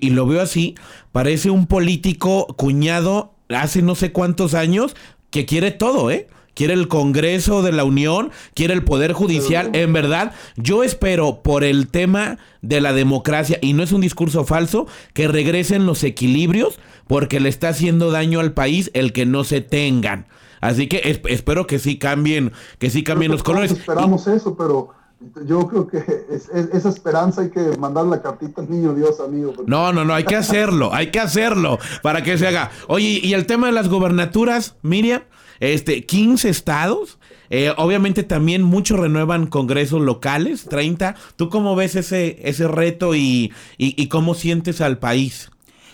y 0.00 0.10
lo 0.10 0.26
veo 0.26 0.42
así, 0.42 0.74
parece 1.10 1.50
un 1.50 1.66
político 1.66 2.46
cuñado 2.56 3.34
hace 3.48 3.82
no 3.82 3.94
sé 3.94 4.12
cuántos 4.12 4.54
años 4.54 4.94
que 5.30 5.46
quiere 5.46 5.70
todo, 5.70 6.10
¿eh? 6.10 6.28
Quiere 6.54 6.74
el 6.74 6.88
Congreso 6.88 7.62
de 7.62 7.72
la 7.72 7.84
Unión, 7.84 8.30
quiere 8.54 8.74
el 8.74 8.84
Poder 8.84 9.12
Judicial. 9.12 9.70
En 9.74 9.92
verdad, 9.92 10.32
yo 10.56 10.82
espero 10.82 11.42
por 11.42 11.64
el 11.64 11.88
tema 11.88 12.38
de 12.62 12.80
la 12.80 12.92
democracia, 12.92 13.58
y 13.60 13.72
no 13.72 13.82
es 13.82 13.92
un 13.92 14.00
discurso 14.00 14.44
falso, 14.44 14.86
que 15.12 15.28
regresen 15.28 15.86
los 15.86 16.02
equilibrios, 16.04 16.78
porque 17.06 17.40
le 17.40 17.48
está 17.48 17.68
haciendo 17.68 18.10
daño 18.10 18.40
al 18.40 18.52
país 18.52 18.90
el 18.94 19.12
que 19.12 19.26
no 19.26 19.44
se 19.44 19.60
tengan. 19.60 20.26
Así 20.60 20.88
que 20.88 21.20
espero 21.28 21.66
que 21.66 21.78
sí 21.78 21.98
cambien, 21.98 22.52
que 22.78 22.88
sí 22.88 23.04
cambien 23.04 23.30
los 23.30 23.42
colores. 23.42 23.72
Esperamos 23.72 24.26
eso, 24.26 24.56
pero 24.56 24.94
yo 25.46 25.66
creo 25.68 25.86
que 25.86 26.02
esa 26.72 26.88
esperanza 26.88 27.42
hay 27.42 27.50
que 27.50 27.76
mandar 27.78 28.06
la 28.06 28.22
cartita 28.22 28.62
al 28.62 28.70
niño 28.70 28.94
Dios, 28.94 29.20
amigo. 29.20 29.52
No, 29.66 29.92
no, 29.92 30.04
no, 30.04 30.14
hay 30.14 30.24
que 30.24 30.36
hacerlo, 30.36 30.92
hay 30.92 31.10
que 31.10 31.20
hacerlo 31.20 31.78
para 32.02 32.22
que 32.22 32.38
se 32.38 32.46
haga. 32.46 32.70
Oye, 32.88 33.20
y 33.22 33.34
el 33.34 33.46
tema 33.46 33.66
de 33.66 33.72
las 33.72 33.88
gobernaturas, 33.88 34.76
Miriam, 34.82 35.22
este, 35.60 36.04
15 36.04 36.48
estados. 36.48 37.18
Eh, 37.50 37.72
obviamente 37.76 38.22
también 38.22 38.62
muchos 38.62 38.98
renuevan 38.98 39.46
congresos 39.46 40.00
locales, 40.00 40.64
30. 40.64 41.14
¿Tú 41.36 41.50
cómo 41.50 41.76
ves 41.76 41.94
ese, 41.96 42.38
ese 42.42 42.66
reto 42.68 43.14
y, 43.14 43.52
y, 43.78 44.08
cómo 44.08 44.34
sientes 44.34 44.80
al 44.80 44.98
país? 44.98 45.50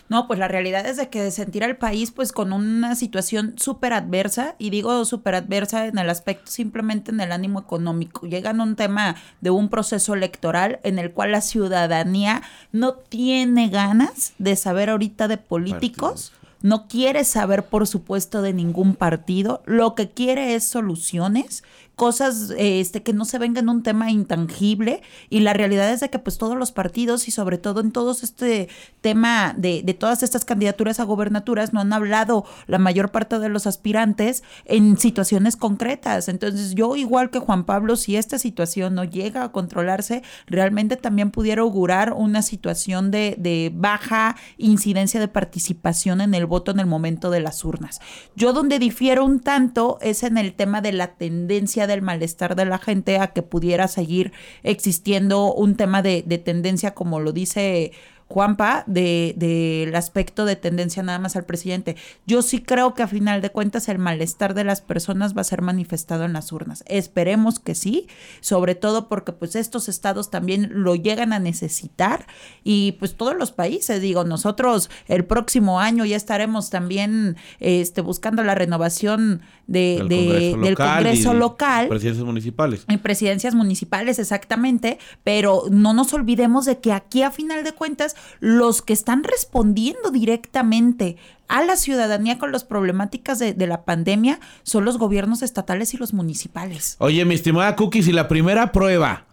No, 0.08 0.26
pues 0.26 0.40
la 0.40 0.48
realidad 0.48 0.86
es 0.86 0.96
de 0.96 1.08
que 1.08 1.30
sentir 1.30 1.62
al 1.62 1.76
país 1.76 2.10
pues 2.10 2.32
con 2.32 2.52
una 2.52 2.96
situación 2.96 3.54
súper 3.56 3.92
adversa, 3.92 4.56
y 4.58 4.70
digo 4.70 5.04
súper 5.04 5.36
adversa 5.36 5.86
en 5.86 5.98
el 5.98 6.10
aspecto 6.10 6.50
simplemente 6.50 7.12
en 7.12 7.20
el 7.20 7.30
ánimo 7.30 7.60
económico. 7.60 8.26
Llegan 8.26 8.60
a 8.60 8.64
un 8.64 8.74
tema 8.74 9.14
de 9.40 9.50
un 9.50 9.68
proceso 9.68 10.14
electoral 10.14 10.80
en 10.82 10.98
el 10.98 11.12
cual 11.12 11.30
la 11.30 11.40
ciudadanía 11.40 12.42
no 12.72 12.94
tiene 12.94 13.68
ganas 13.68 14.32
de 14.38 14.56
saber 14.56 14.90
ahorita 14.90 15.28
de 15.28 15.36
políticos 15.36 16.32
no 16.62 16.88
quiere 16.88 17.24
saber, 17.24 17.64
por 17.64 17.86
supuesto, 17.86 18.42
de 18.42 18.52
ningún 18.52 18.94
partido, 18.94 19.62
lo 19.64 19.94
que 19.94 20.10
quiere 20.10 20.54
es 20.54 20.64
soluciones 20.64 21.62
cosas 21.96 22.52
este, 22.56 23.02
que 23.02 23.12
no 23.12 23.24
se 23.24 23.38
vengan 23.38 23.68
un 23.68 23.82
tema 23.82 24.10
intangible 24.10 25.02
y 25.28 25.40
la 25.40 25.52
realidad 25.52 25.90
es 25.92 26.00
de 26.00 26.08
que 26.08 26.18
pues 26.18 26.38
todos 26.38 26.56
los 26.56 26.72
partidos 26.72 27.28
y 27.28 27.30
sobre 27.30 27.58
todo 27.58 27.80
en 27.80 27.92
todo 27.92 28.12
este 28.12 28.68
tema 29.00 29.54
de, 29.56 29.82
de 29.82 29.94
todas 29.94 30.22
estas 30.22 30.44
candidaturas 30.44 30.98
a 30.98 31.04
gobernaturas 31.04 31.72
no 31.72 31.80
han 31.80 31.92
hablado 31.92 32.44
la 32.66 32.78
mayor 32.78 33.10
parte 33.10 33.38
de 33.38 33.48
los 33.48 33.66
aspirantes 33.66 34.42
en 34.64 34.98
situaciones 34.98 35.56
concretas. 35.56 36.28
Entonces 36.28 36.74
yo 36.74 36.96
igual 36.96 37.30
que 37.30 37.38
Juan 37.38 37.64
Pablo, 37.64 37.96
si 37.96 38.16
esta 38.16 38.38
situación 38.38 38.94
no 38.94 39.04
llega 39.04 39.44
a 39.44 39.52
controlarse, 39.52 40.22
realmente 40.46 40.96
también 40.96 41.30
pudiera 41.30 41.62
augurar 41.62 42.14
una 42.14 42.42
situación 42.42 43.10
de, 43.10 43.36
de 43.38 43.70
baja 43.74 44.36
incidencia 44.56 45.20
de 45.20 45.28
participación 45.28 46.20
en 46.20 46.34
el 46.34 46.46
voto 46.46 46.70
en 46.70 46.80
el 46.80 46.86
momento 46.86 47.30
de 47.30 47.40
las 47.40 47.64
urnas. 47.64 48.00
Yo 48.36 48.52
donde 48.52 48.78
difiero 48.78 49.24
un 49.24 49.40
tanto 49.40 49.98
es 50.00 50.22
en 50.22 50.38
el 50.38 50.54
tema 50.54 50.80
de 50.80 50.92
la 50.92 51.14
tendencia 51.14 51.86
del 51.90 52.02
malestar 52.02 52.56
de 52.56 52.64
la 52.64 52.78
gente 52.78 53.18
a 53.18 53.28
que 53.28 53.42
pudiera 53.42 53.88
seguir 53.88 54.32
existiendo 54.62 55.52
un 55.52 55.76
tema 55.76 56.02
de, 56.02 56.22
de 56.26 56.38
tendencia, 56.38 56.94
como 56.94 57.20
lo 57.20 57.32
dice 57.32 57.92
Juanpa, 58.30 58.84
del 58.86 59.34
de, 59.36 59.92
aspecto 59.96 60.44
de 60.44 60.54
tendencia 60.54 61.02
nada 61.02 61.18
más 61.18 61.34
al 61.34 61.46
presidente. 61.46 61.96
Yo 62.28 62.42
sí 62.42 62.62
creo 62.62 62.94
que 62.94 63.02
a 63.02 63.08
final 63.08 63.42
de 63.42 63.50
cuentas 63.50 63.88
el 63.88 63.98
malestar 63.98 64.54
de 64.54 64.62
las 64.62 64.82
personas 64.82 65.36
va 65.36 65.40
a 65.40 65.44
ser 65.44 65.62
manifestado 65.62 66.24
en 66.24 66.32
las 66.32 66.52
urnas. 66.52 66.84
Esperemos 66.86 67.58
que 67.58 67.74
sí, 67.74 68.06
sobre 68.40 68.76
todo 68.76 69.08
porque 69.08 69.32
pues 69.32 69.56
estos 69.56 69.88
estados 69.88 70.30
también 70.30 70.70
lo 70.70 70.94
llegan 70.94 71.32
a 71.32 71.40
necesitar 71.40 72.28
y 72.62 72.92
pues 73.00 73.16
todos 73.16 73.36
los 73.36 73.50
países, 73.50 74.00
digo, 74.00 74.22
nosotros 74.22 74.90
el 75.08 75.24
próximo 75.24 75.80
año 75.80 76.04
ya 76.04 76.16
estaremos 76.16 76.70
también 76.70 77.36
este, 77.58 78.00
buscando 78.00 78.44
la 78.44 78.54
renovación 78.54 79.42
de, 79.70 80.56
del 80.60 80.74
Congreso 80.74 81.32
local. 81.32 81.88
Presidencias 81.88 82.26
municipales. 82.26 82.84
En 82.88 82.98
presidencias 82.98 83.54
municipales, 83.54 84.18
exactamente, 84.18 84.98
pero 85.22 85.64
no 85.70 85.94
nos 85.94 86.12
olvidemos 86.12 86.64
de 86.64 86.80
que 86.80 86.92
aquí 86.92 87.22
a 87.22 87.30
final 87.30 87.62
de 87.62 87.72
cuentas 87.72 88.16
los 88.40 88.82
que 88.82 88.92
están 88.92 89.22
respondiendo 89.22 90.10
directamente 90.10 91.16
a 91.46 91.62
la 91.62 91.76
ciudadanía 91.76 92.38
con 92.38 92.52
las 92.52 92.64
problemáticas 92.64 93.38
de, 93.38 93.54
la 93.66 93.84
pandemia 93.84 94.40
son 94.64 94.84
los 94.84 94.98
gobiernos 94.98 95.42
estatales 95.42 95.94
y 95.94 95.98
los 95.98 96.12
municipales. 96.12 96.96
Oye, 96.98 97.24
mi 97.24 97.34
estimada 97.34 97.76
Cookies, 97.76 98.08
y 98.08 98.12
la 98.12 98.28
primera 98.28 98.72
prueba, 98.72 99.24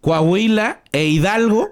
Coahuila 0.00 0.82
e 0.92 1.06
Hidalgo, 1.06 1.70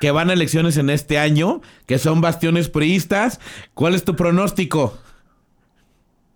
que 0.00 0.10
van 0.10 0.28
a 0.28 0.34
elecciones 0.34 0.76
en 0.76 0.90
este 0.90 1.18
año, 1.18 1.62
que 1.86 1.98
son 1.98 2.20
bastiones 2.20 2.68
priistas, 2.68 3.40
¿cuál 3.74 3.94
es 3.94 4.04
tu 4.04 4.16
pronóstico? 4.16 4.98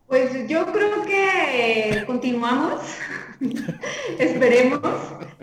Pues 0.09 0.49
yo 0.49 0.64
creo 0.73 1.03
que 1.03 2.03
continuamos, 2.07 2.81
esperemos. 4.18 4.81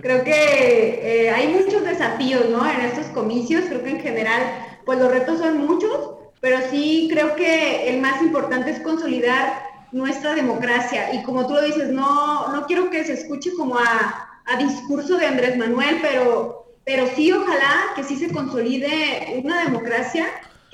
Creo 0.02 0.24
que 0.24 1.26
eh, 1.26 1.30
hay 1.30 1.50
muchos 1.50 1.84
desafíos, 1.84 2.50
¿no? 2.50 2.68
En 2.68 2.82
estos 2.82 3.06
comicios, 3.08 3.66
creo 3.70 3.84
que 3.84 3.92
en 3.92 4.00
general, 4.00 4.42
pues 4.84 4.98
los 4.98 5.12
retos 5.12 5.38
son 5.38 5.60
muchos, 5.68 6.16
pero 6.42 6.58
sí 6.72 7.08
creo 7.12 7.36
que 7.36 7.90
el 7.90 8.02
más 8.02 8.20
importante 8.24 8.72
es 8.72 8.80
consolidar 8.80 9.54
nuestra 9.92 10.34
democracia. 10.34 11.14
Y 11.14 11.22
como 11.22 11.46
tú 11.46 11.54
lo 11.54 11.62
dices, 11.62 11.90
no, 11.90 12.52
no 12.52 12.66
quiero 12.66 12.90
que 12.90 13.06
se 13.06 13.14
escuche 13.14 13.52
como 13.56 13.78
a, 13.78 14.42
a 14.46 14.58
discurso 14.58 15.18
de 15.18 15.28
Andrés 15.28 15.58
Manuel, 15.58 16.00
pero, 16.02 16.74
pero 16.84 17.06
sí 17.16 17.32
ojalá 17.32 17.94
que 17.96 18.04
sí 18.04 18.18
se 18.18 18.34
consolide 18.34 19.42
una 19.44 19.64
democracia 19.64 20.26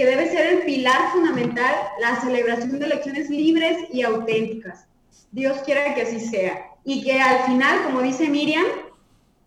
que 0.02 0.08
debe 0.08 0.32
ser 0.32 0.48
el 0.48 0.62
pilar 0.64 1.12
fundamental, 1.12 1.76
la 2.00 2.20
celebración 2.22 2.80
de 2.80 2.88
elecciones 2.88 3.30
libres 3.30 3.78
y 3.94 4.02
auténticas. 4.02 4.88
Dios 5.32 5.60
quiera 5.64 5.94
que 5.94 6.02
así 6.02 6.20
sea. 6.20 6.72
Y 6.84 7.04
que 7.04 7.22
al 7.22 7.44
final, 7.44 7.84
como 7.84 8.02
dice 8.02 8.28
Miriam, 8.28 8.66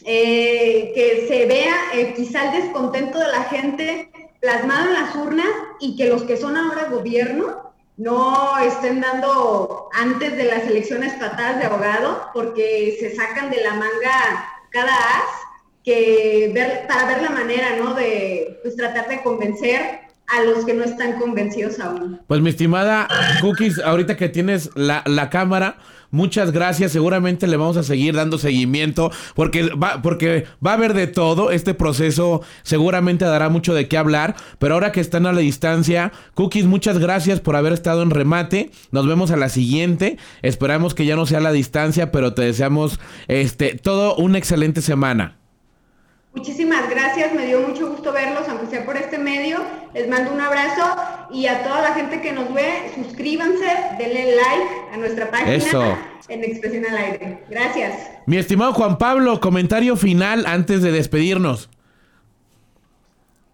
eh, 0.05 0.93
que 0.95 1.27
se 1.27 1.47
vea 1.47 1.75
eh, 1.93 2.15
quizá 2.15 2.45
el 2.45 2.63
descontento 2.63 3.19
de 3.19 3.33
la 3.33 3.43
gente 3.45 4.13
plasmado 4.41 4.91
en 4.91 4.95
las 4.95 5.17
urnas 5.17 5.49
y 5.81 5.97
que 5.97 6.07
los 6.07 6.23
que 6.23 6.37
son 6.37 6.57
ahora 6.57 6.85
gobierno 6.89 7.75
no 7.97 8.57
estén 8.59 9.01
dando 9.01 9.89
antes 9.93 10.37
de 10.37 10.45
las 10.45 10.69
elecciones 10.69 11.15
patadas 11.15 11.59
de 11.59 11.65
abogado 11.65 12.29
porque 12.33 12.97
se 13.01 13.17
sacan 13.17 13.51
de 13.51 13.61
la 13.61 13.75
manga 13.75 14.53
cada 14.71 14.95
as 14.95 15.31
que 15.83 16.53
ver, 16.55 16.87
para 16.87 17.07
ver 17.07 17.23
la 17.23 17.31
manera, 17.31 17.75
¿no? 17.77 17.93
De 17.95 18.61
pues, 18.63 18.77
tratar 18.77 19.09
de 19.09 19.21
convencer 19.21 20.04
a 20.27 20.43
los 20.43 20.65
que 20.65 20.75
no 20.75 20.85
están 20.85 21.19
convencidos 21.19 21.81
aún. 21.81 22.21
Pues 22.27 22.41
mi 22.41 22.51
estimada 22.51 23.09
Cookies, 23.41 23.79
ahorita 23.79 24.17
que 24.17 24.29
tienes 24.29 24.71
la, 24.75 25.03
la 25.07 25.31
cámara, 25.31 25.79
Muchas 26.15 26.53
gracias. 26.53 26.93
Seguramente 26.93 27.49
le 27.49 27.57
vamos 27.57 27.77
a 27.77 27.83
seguir 27.83 28.15
dando 28.15 28.39
seguimiento 28.39 29.11
porque 29.35 29.65
va, 29.71 30.01
porque 30.01 30.47
va 30.65 30.71
a 30.71 30.75
haber 30.75 30.95
de 30.95 31.09
todo. 31.09 31.51
Este 31.51 31.75
proceso 31.75 32.41
seguramente 32.63 33.25
dará 33.25 33.49
mucho 33.49 33.75
de 33.75 33.89
qué 33.89 33.99
hablar. 33.99 34.37
Pero 34.61 34.75
ahora 34.75 34.93
que 34.93 35.01
están 35.01 35.27
a 35.27 35.33
la 35.33 35.41
distancia, 35.41 36.13
Cookies, 36.35 36.67
muchas 36.67 37.01
gracias 37.01 37.41
por 37.41 37.57
haber 37.57 37.73
estado 37.73 38.05
en 38.05 38.11
remate. 38.11 38.71
Nos 38.93 39.09
vemos 39.09 39.33
a 39.33 39.37
la 39.37 39.49
siguiente. 39.49 40.17
Esperamos 40.43 40.95
que 40.95 41.05
ya 41.05 41.17
no 41.17 41.27
sea 41.27 41.39
a 41.39 41.43
la 41.43 41.51
distancia, 41.51 42.13
pero 42.13 42.33
te 42.33 42.43
deseamos 42.43 43.01
este 43.27 43.75
todo 43.75 44.15
una 44.15 44.39
excelente 44.39 44.83
semana. 44.83 45.39
Muchísimas 46.35 46.91
gracias, 46.91 47.33
me 47.33 47.47
dio 47.47 47.61
mucho 47.61 47.89
gusto 47.89 48.13
verlos, 48.13 48.49
aunque 48.49 48.67
sea 48.67 48.85
por 48.85 48.97
este 48.97 49.19
medio. 49.19 49.59
Les 49.95 50.09
mando 50.09 50.33
un 50.33 50.41
abrazo 50.41 50.83
y 51.31 51.47
a 51.47 51.63
toda 51.63 51.81
la 51.81 51.95
gente 51.95 52.21
que 52.21 52.33
nos 52.33 52.53
ve, 52.53 52.93
suscríbanse, 52.97 53.65
denle 53.99 54.35
like 54.35 54.93
a 54.93 54.97
nuestra 54.97 55.31
página 55.31 55.97
en 56.29 56.43
Expresión 56.43 56.87
al 56.87 56.97
Aire. 56.97 57.45
Gracias. 57.49 58.11
Mi 58.27 58.37
estimado 58.37 58.73
Juan 58.73 58.99
Pablo, 58.99 59.41
comentario 59.41 59.95
final 59.95 60.45
antes 60.47 60.83
de 60.83 60.91
despedirnos. 60.91 61.71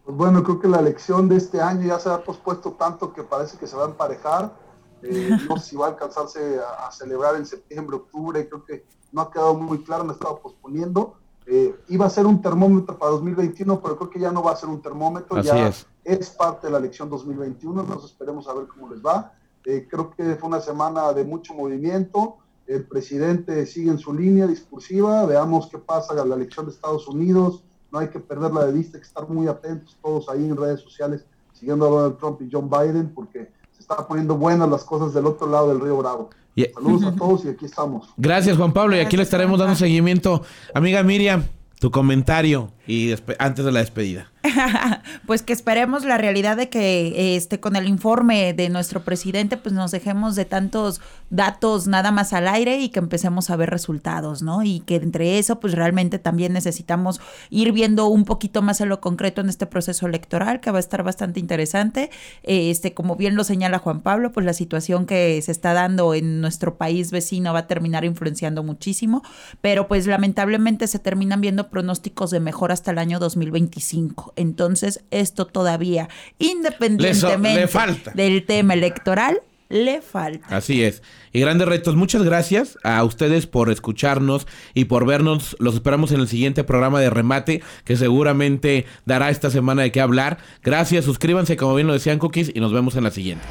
Pues 0.07 0.17
bueno, 0.17 0.43
creo 0.43 0.59
que 0.59 0.69
la 0.69 0.81
elección 0.81 1.29
de 1.29 1.37
este 1.37 1.61
año 1.61 1.87
ya 1.87 1.99
se 1.99 2.09
ha 2.09 2.25
pospuesto 2.25 2.73
tanto 2.73 3.13
que 3.13 3.23
parece 3.23 3.59
que 3.59 3.67
se 3.67 3.77
va 3.77 3.85
a 3.85 3.89
emparejar. 3.89 4.55
Eh, 5.03 5.29
no 5.51 5.59
sé 5.59 5.71
si 5.71 5.77
va 5.77 5.87
a 5.87 5.89
alcanzarse 5.91 6.59
a, 6.59 6.87
a 6.87 6.93
celebrar 6.93 7.37
en 7.37 7.45
septiembre, 7.45 7.97
octubre, 7.97 8.49
creo 8.49 8.65
que 8.65 8.87
no 9.13 9.21
ha 9.21 9.31
quedado 9.31 9.55
muy 9.55 9.83
claro, 9.83 10.05
me 10.05 10.13
ha 10.13 10.15
estado 10.15 10.41
posponiendo 10.41 11.20
eh, 11.53 11.75
iba 11.89 12.07
a 12.07 12.11
ser 12.11 12.27
un 12.27 12.41
termómetro 12.41 12.97
para 12.97 13.11
2021, 13.11 13.81
pero 13.81 13.97
creo 13.97 14.09
que 14.09 14.21
ya 14.21 14.31
no 14.31 14.41
va 14.41 14.53
a 14.53 14.57
ser 14.57 14.69
un 14.69 14.81
termómetro, 14.81 15.43
ya 15.43 15.67
es. 16.05 16.31
parte 16.31 16.69
de 16.69 16.73
la 16.73 16.79
elección 16.79 17.11
2021, 17.11 17.81
entonces 17.81 18.13
esperemos 18.13 18.47
a 18.47 18.55
ver 18.55 18.69
cómo 18.69 18.89
les 18.89 19.05
va. 19.05 19.33
Eh, 19.65 19.89
creo 19.91 20.13
que 20.13 20.37
fue 20.37 20.49
una 20.49 20.61
semana 20.61 21.13
de 21.13 21.25
mucho 21.25 21.53
movimiento, 21.53 22.37
el 22.69 22.87
presidente 22.87 23.67
sigue 23.67 23.91
en 23.91 23.99
su 23.99 24.15
línea 24.15 24.47
discursiva, 24.47 25.27
veamos 25.27 25.67
qué 25.67 25.79
pasa 25.79 26.13
en 26.13 26.29
la 26.29 26.37
elección 26.37 26.67
de 26.67 26.73
Estados 26.73 27.09
Unidos, 27.09 27.65
no 27.91 27.99
hay 27.99 28.11
que 28.11 28.21
perderla 28.21 28.67
de 28.67 28.73
vista, 28.73 28.97
hay 28.97 29.01
que 29.01 29.09
estar 29.09 29.29
muy 29.29 29.49
atentos 29.49 29.99
todos 30.01 30.29
ahí 30.29 30.45
en 30.45 30.57
redes 30.57 30.81
sociales, 30.81 31.27
siguiendo 31.53 31.85
a 31.87 31.91
Donald 31.91 32.17
Trump 32.19 32.41
y 32.43 32.49
John 32.51 32.71
Biden, 32.71 33.13
porque 33.13 33.51
se 33.81 33.93
están 33.93 34.07
poniendo 34.07 34.37
buenas 34.37 34.69
las 34.69 34.85
cosas 34.85 35.15
del 35.15 35.27
otro 35.27 35.49
lado 35.49 35.69
del 35.69 35.81
río 35.81 35.97
Bravo. 35.97 36.31
Saludos 36.75 37.05
a 37.05 37.17
todos 37.17 37.45
y 37.47 37.49
aquí 37.49 37.65
estamos. 37.65 38.09
Gracias, 38.19 38.57
Juan 38.57 38.73
Pablo. 38.73 38.95
Y 38.95 39.01
aquí 39.01 39.17
le 39.17 39.23
estaremos 39.23 39.59
dando 39.59 39.75
seguimiento. 39.75 40.43
Amiga 40.75 41.03
Miriam, 41.03 41.45
tu 41.79 41.91
comentario 41.91 42.71
y 42.91 43.15
antes 43.39 43.65
de 43.65 43.71
la 43.71 43.79
despedida. 43.79 44.31
pues 45.27 45.43
que 45.43 45.53
esperemos 45.53 46.05
la 46.05 46.17
realidad 46.17 46.57
de 46.57 46.71
que 46.71 47.37
este 47.37 47.61
con 47.61 47.77
el 47.77 47.87
informe 47.87 48.55
de 48.55 48.69
nuestro 48.71 49.03
presidente 49.03 49.57
pues 49.57 49.75
nos 49.75 49.91
dejemos 49.91 50.35
de 50.35 50.47
tantos 50.47 51.01
datos 51.29 51.87
nada 51.87 52.11
más 52.11 52.33
al 52.33 52.49
aire 52.49 52.79
y 52.79 52.89
que 52.89 52.99
empecemos 52.99 53.51
a 53.51 53.57
ver 53.57 53.71
resultados, 53.71 54.43
¿no? 54.43 54.63
Y 54.63 54.81
que 54.81 54.97
entre 54.97 55.39
eso 55.39 55.61
pues 55.61 55.75
realmente 55.75 56.19
también 56.19 56.53
necesitamos 56.53 57.21
ir 57.51 57.73
viendo 57.73 58.07
un 58.07 58.25
poquito 58.25 58.63
más 58.63 58.81
en 58.81 58.89
lo 58.89 59.01
concreto 59.01 59.41
en 59.41 59.51
este 59.51 59.67
proceso 59.67 60.07
electoral 60.07 60.61
que 60.61 60.71
va 60.71 60.79
a 60.79 60.81
estar 60.81 61.03
bastante 61.03 61.39
interesante. 61.39 62.11
Este 62.43 62.95
como 62.95 63.17
bien 63.17 63.37
lo 63.37 63.45
señala 63.45 63.79
Juan 63.79 64.01
Pablo, 64.01 64.33
pues 64.33 64.47
la 64.47 64.55
situación 64.55 65.07
que 65.07 65.41
se 65.43 65.53
está 65.53 65.75
dando 65.75 66.15
en 66.15 66.41
nuestro 66.41 66.77
país 66.77 67.11
vecino 67.11 67.53
va 67.53 67.61
a 67.61 67.67
terminar 67.67 68.05
influenciando 68.05 68.63
muchísimo, 68.63 69.23
pero 69.61 69.87
pues 69.87 70.07
lamentablemente 70.07 70.87
se 70.87 70.99
terminan 70.99 71.41
viendo 71.41 71.69
pronósticos 71.69 72.31
de 72.31 72.41
mejor 72.41 72.73
hasta 72.81 72.93
el 72.93 72.99
año 72.99 73.19
2025. 73.19 74.33
Entonces, 74.37 75.05
esto 75.11 75.47
todavía, 75.47 76.09
independientemente 76.39 77.69
del 78.15 78.47
tema 78.47 78.73
electoral, 78.75 79.43
le 79.69 80.01
falta. 80.01 80.57
Así 80.57 80.83
es. 80.83 81.03
Y 81.33 81.41
grandes 81.41 81.69
retos. 81.69 81.95
Muchas 81.95 82.23
gracias 82.23 82.77
a 82.83 83.05
ustedes 83.05 83.47
por 83.47 83.71
escucharnos 83.71 84.47
y 84.75 84.87
por 84.87 85.07
vernos. 85.07 85.57
Los 85.61 85.75
esperamos 85.75 86.11
en 86.11 86.21
el 86.21 86.29
siguiente 86.29 86.65
programa 86.65 87.01
de 87.01 87.11
remate 87.11 87.63
que 87.85 87.97
seguramente 87.97 88.87
dará 89.05 89.31
esta 89.31 89.51
semana 89.51 89.83
de 89.83 89.93
qué 89.93 90.01
hablar. 90.01 90.39
Gracias, 90.63 91.05
suscríbanse 91.05 91.57
como 91.57 91.75
bien 91.75 91.87
lo 91.87 91.93
decían 91.93 92.19
Cookies 92.19 92.51
y 92.55 92.61
nos 92.61 92.73
vemos 92.73 92.97
en 92.97 93.05
la 93.05 93.11
siguiente. 93.11 93.45